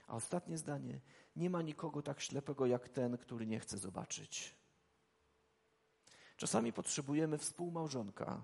A 0.08 0.16
ostatnie 0.16 0.58
zdanie: 0.58 1.02
nie 1.36 1.50
ma 1.50 1.62
nikogo 1.62 2.02
tak 2.02 2.22
ślepego 2.22 2.66
jak 2.66 2.90
ten, 2.90 3.18
który 3.18 3.48
nie 3.48 3.60
chce 3.60 3.78
zobaczyć. 3.78 4.56
Czasami 6.38 6.74
potrzebujemy 6.74 7.38
współmałżonka, 7.38 8.42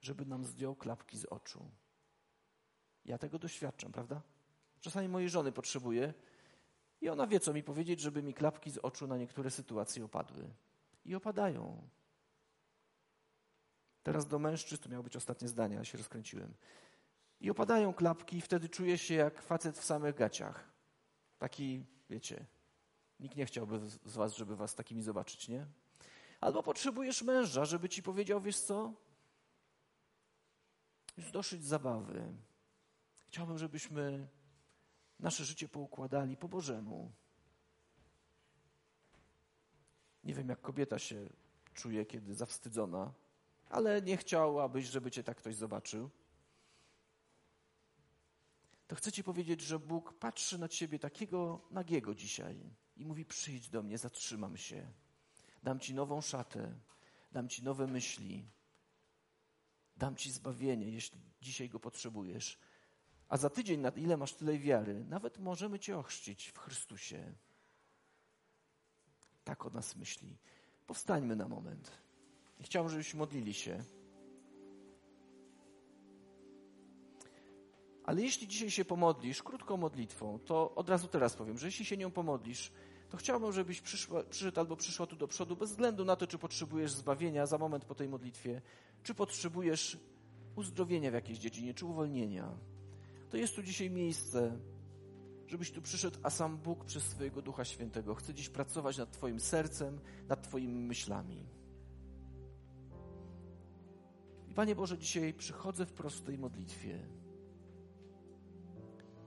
żeby 0.00 0.26
nam 0.26 0.44
zdjął 0.44 0.76
klapki 0.76 1.18
z 1.18 1.24
oczu. 1.24 1.70
Ja 3.04 3.18
tego 3.18 3.38
doświadczam, 3.38 3.92
prawda? 3.92 4.22
Czasami 4.80 5.08
mojej 5.08 5.30
żony 5.30 5.52
potrzebuję 5.52 6.14
i 7.00 7.08
ona 7.08 7.26
wie, 7.26 7.40
co 7.40 7.52
mi 7.52 7.62
powiedzieć, 7.62 8.00
żeby 8.00 8.22
mi 8.22 8.34
klapki 8.34 8.70
z 8.70 8.78
oczu 8.78 9.06
na 9.06 9.16
niektóre 9.16 9.50
sytuacje 9.50 10.04
opadły. 10.04 10.50
I 11.04 11.14
opadają. 11.14 11.88
Teraz 14.02 14.26
do 14.26 14.38
mężczyzn, 14.38 14.82
to 14.82 14.88
miało 14.88 15.02
być 15.02 15.16
ostatnie 15.16 15.48
zdanie, 15.48 15.76
ale 15.76 15.84
się 15.84 15.98
rozkręciłem. 15.98 16.54
I 17.40 17.50
opadają 17.50 17.94
klapki 17.94 18.36
i 18.36 18.40
wtedy 18.40 18.68
czuję 18.68 18.98
się 18.98 19.14
jak 19.14 19.42
facet 19.42 19.78
w 19.78 19.84
samych 19.84 20.14
gaciach. 20.14 20.70
Taki, 21.38 21.84
wiecie, 22.10 22.46
nikt 23.20 23.36
nie 23.36 23.46
chciałby 23.46 23.80
z 24.04 24.16
was, 24.16 24.36
żeby 24.36 24.56
was 24.56 24.74
takimi 24.74 25.02
zobaczyć, 25.02 25.48
nie? 25.48 25.66
Albo 26.40 26.62
potrzebujesz 26.62 27.22
męża, 27.22 27.64
żeby 27.64 27.88
ci 27.88 28.02
powiedział, 28.02 28.40
wiesz 28.40 28.60
co? 28.60 28.92
Już 31.16 31.30
dosyć 31.30 31.64
zabawy. 31.64 32.32
Chciałbym, 33.26 33.58
żebyśmy 33.58 34.28
nasze 35.18 35.44
życie 35.44 35.68
poukładali 35.68 36.36
po 36.36 36.48
Bożemu. 36.48 37.12
Nie 40.24 40.34
wiem, 40.34 40.48
jak 40.48 40.60
kobieta 40.60 40.98
się 40.98 41.28
czuje, 41.74 42.06
kiedy 42.06 42.34
zawstydzona, 42.34 43.12
ale 43.70 44.02
nie 44.02 44.16
chciałabyś, 44.16 44.86
żeby 44.86 45.10
cię 45.10 45.24
tak 45.24 45.36
ktoś 45.36 45.54
zobaczył. 45.54 46.10
To 48.86 48.96
chcę 48.96 49.12
ci 49.12 49.24
powiedzieć, 49.24 49.60
że 49.60 49.78
Bóg 49.78 50.18
patrzy 50.18 50.58
na 50.58 50.68
ciebie 50.68 50.98
takiego 50.98 51.60
nagiego 51.70 52.14
dzisiaj 52.14 52.70
i 52.96 53.04
mówi: 53.04 53.24
Przyjdź 53.24 53.68
do 53.68 53.82
mnie, 53.82 53.98
zatrzymam 53.98 54.56
się. 54.56 54.92
Dam 55.62 55.80
ci 55.80 55.94
nową 55.94 56.20
szatę, 56.20 56.74
dam 57.32 57.48
ci 57.48 57.62
nowe 57.62 57.86
myśli, 57.86 58.48
dam 59.96 60.16
ci 60.16 60.32
zbawienie, 60.32 60.90
jeśli 60.90 61.20
dzisiaj 61.40 61.68
go 61.68 61.80
potrzebujesz. 61.80 62.58
A 63.28 63.36
za 63.36 63.50
tydzień, 63.50 63.80
na 63.80 63.88
ile 63.88 64.16
masz 64.16 64.34
tyle 64.34 64.58
wiary, 64.58 65.04
nawet 65.04 65.38
możemy 65.38 65.78
Cię 65.78 65.98
ochrzcić 65.98 66.48
w 66.48 66.58
Chrystusie. 66.58 67.34
Tak 69.44 69.66
o 69.66 69.70
nas 69.70 69.96
myśli. 69.96 70.38
Powstańmy 70.86 71.36
na 71.36 71.48
moment. 71.48 71.90
I 72.60 72.64
chciałbym, 72.64 72.90
żebyśmy 72.90 73.18
modlili 73.18 73.54
się. 73.54 73.84
Ale 78.04 78.22
jeśli 78.22 78.48
dzisiaj 78.48 78.70
się 78.70 78.84
pomodlisz 78.84 79.42
krótką 79.42 79.76
modlitwą, 79.76 80.38
to 80.38 80.74
od 80.74 80.88
razu 80.88 81.08
teraz 81.08 81.36
powiem, 81.36 81.58
że 81.58 81.66
jeśli 81.66 81.84
się 81.84 81.96
nią 81.96 82.10
pomodlisz, 82.10 82.72
to 83.08 83.16
chciałbym, 83.16 83.52
żebyś 83.52 83.80
przyszła, 83.80 84.22
przyszedł 84.22 84.60
albo 84.60 84.76
przyszła 84.76 85.06
tu 85.06 85.16
do 85.16 85.28
przodu, 85.28 85.56
bez 85.56 85.70
względu 85.70 86.04
na 86.04 86.16
to, 86.16 86.26
czy 86.26 86.38
potrzebujesz 86.38 86.92
zbawienia 86.92 87.46
za 87.46 87.58
moment 87.58 87.84
po 87.84 87.94
tej 87.94 88.08
modlitwie, 88.08 88.62
czy 89.02 89.14
potrzebujesz 89.14 89.98
uzdrowienia 90.56 91.10
w 91.10 91.14
jakiejś 91.14 91.38
dziedzinie, 91.38 91.74
czy 91.74 91.86
uwolnienia 91.86 92.58
to 93.30 93.36
jest 93.36 93.56
tu 93.56 93.62
dzisiaj 93.62 93.90
miejsce, 93.90 94.58
żebyś 95.46 95.70
tu 95.70 95.82
przyszedł, 95.82 96.18
a 96.22 96.30
sam 96.30 96.58
Bóg 96.58 96.84
przez 96.84 97.02
swojego 97.02 97.42
Ducha 97.42 97.64
Świętego 97.64 98.14
chce 98.14 98.34
dziś 98.34 98.48
pracować 98.48 98.98
nad 98.98 99.12
Twoim 99.12 99.40
sercem, 99.40 100.00
nad 100.28 100.42
Twoimi 100.42 100.82
myślami. 100.82 101.46
I 104.50 104.54
Panie 104.54 104.74
Boże, 104.74 104.98
dzisiaj 104.98 105.34
przychodzę 105.34 105.86
w 105.86 105.92
prostej 105.92 106.38
modlitwie. 106.38 106.98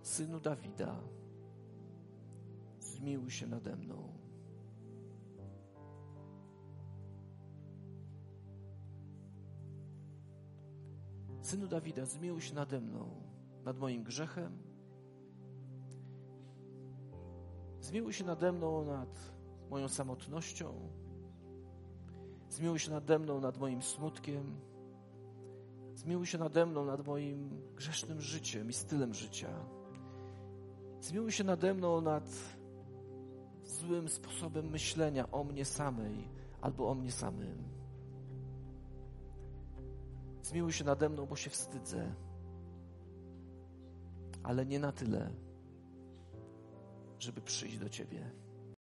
Synu 0.01 0.39
Dawida, 0.39 0.99
zmiłuj 2.79 3.31
się 3.31 3.47
nade 3.47 3.75
mną. 3.75 4.13
Synu 11.41 11.67
Dawida, 11.67 12.05
zmiłuj 12.05 12.41
się 12.41 12.55
nade 12.55 12.81
mną 12.81 13.21
nad 13.63 13.77
moim 13.77 14.03
grzechem. 14.03 14.57
Zmiłuj 17.81 18.13
się 18.13 18.23
nade 18.23 18.51
mną 18.51 18.85
nad 18.85 19.33
moją 19.69 19.87
samotnością. 19.87 20.89
Zmiłuj 22.49 22.79
się 22.79 22.91
nade 22.91 23.19
mną 23.19 23.39
nad 23.39 23.57
moim 23.57 23.81
smutkiem. 23.81 24.72
Zmiłuj 26.03 26.25
się 26.25 26.37
nade 26.37 26.65
mną 26.65 26.85
nad 26.85 27.07
moim 27.07 27.61
grzesznym 27.75 28.21
życiem 28.21 28.69
i 28.69 28.73
stylem 28.73 29.13
życia. 29.13 29.49
Zmiłuj 31.01 31.31
się 31.31 31.43
nade 31.43 31.73
mną 31.73 32.01
nad 32.01 32.29
złym 33.65 34.09
sposobem 34.09 34.69
myślenia 34.69 35.31
o 35.31 35.43
mnie 35.43 35.65
samej 35.65 36.27
albo 36.61 36.89
o 36.89 36.95
mnie 36.95 37.11
samym. 37.11 37.63
Zmiłuj 40.41 40.73
się 40.73 40.83
nade 40.83 41.09
mną, 41.09 41.25
bo 41.25 41.35
się 41.35 41.49
wstydzę 41.49 42.15
ale 44.43 44.65
nie 44.65 44.79
na 44.79 44.91
tyle, 44.91 45.29
żeby 47.19 47.41
przyjść 47.41 47.77
do 47.77 47.89
Ciebie. 47.89 48.31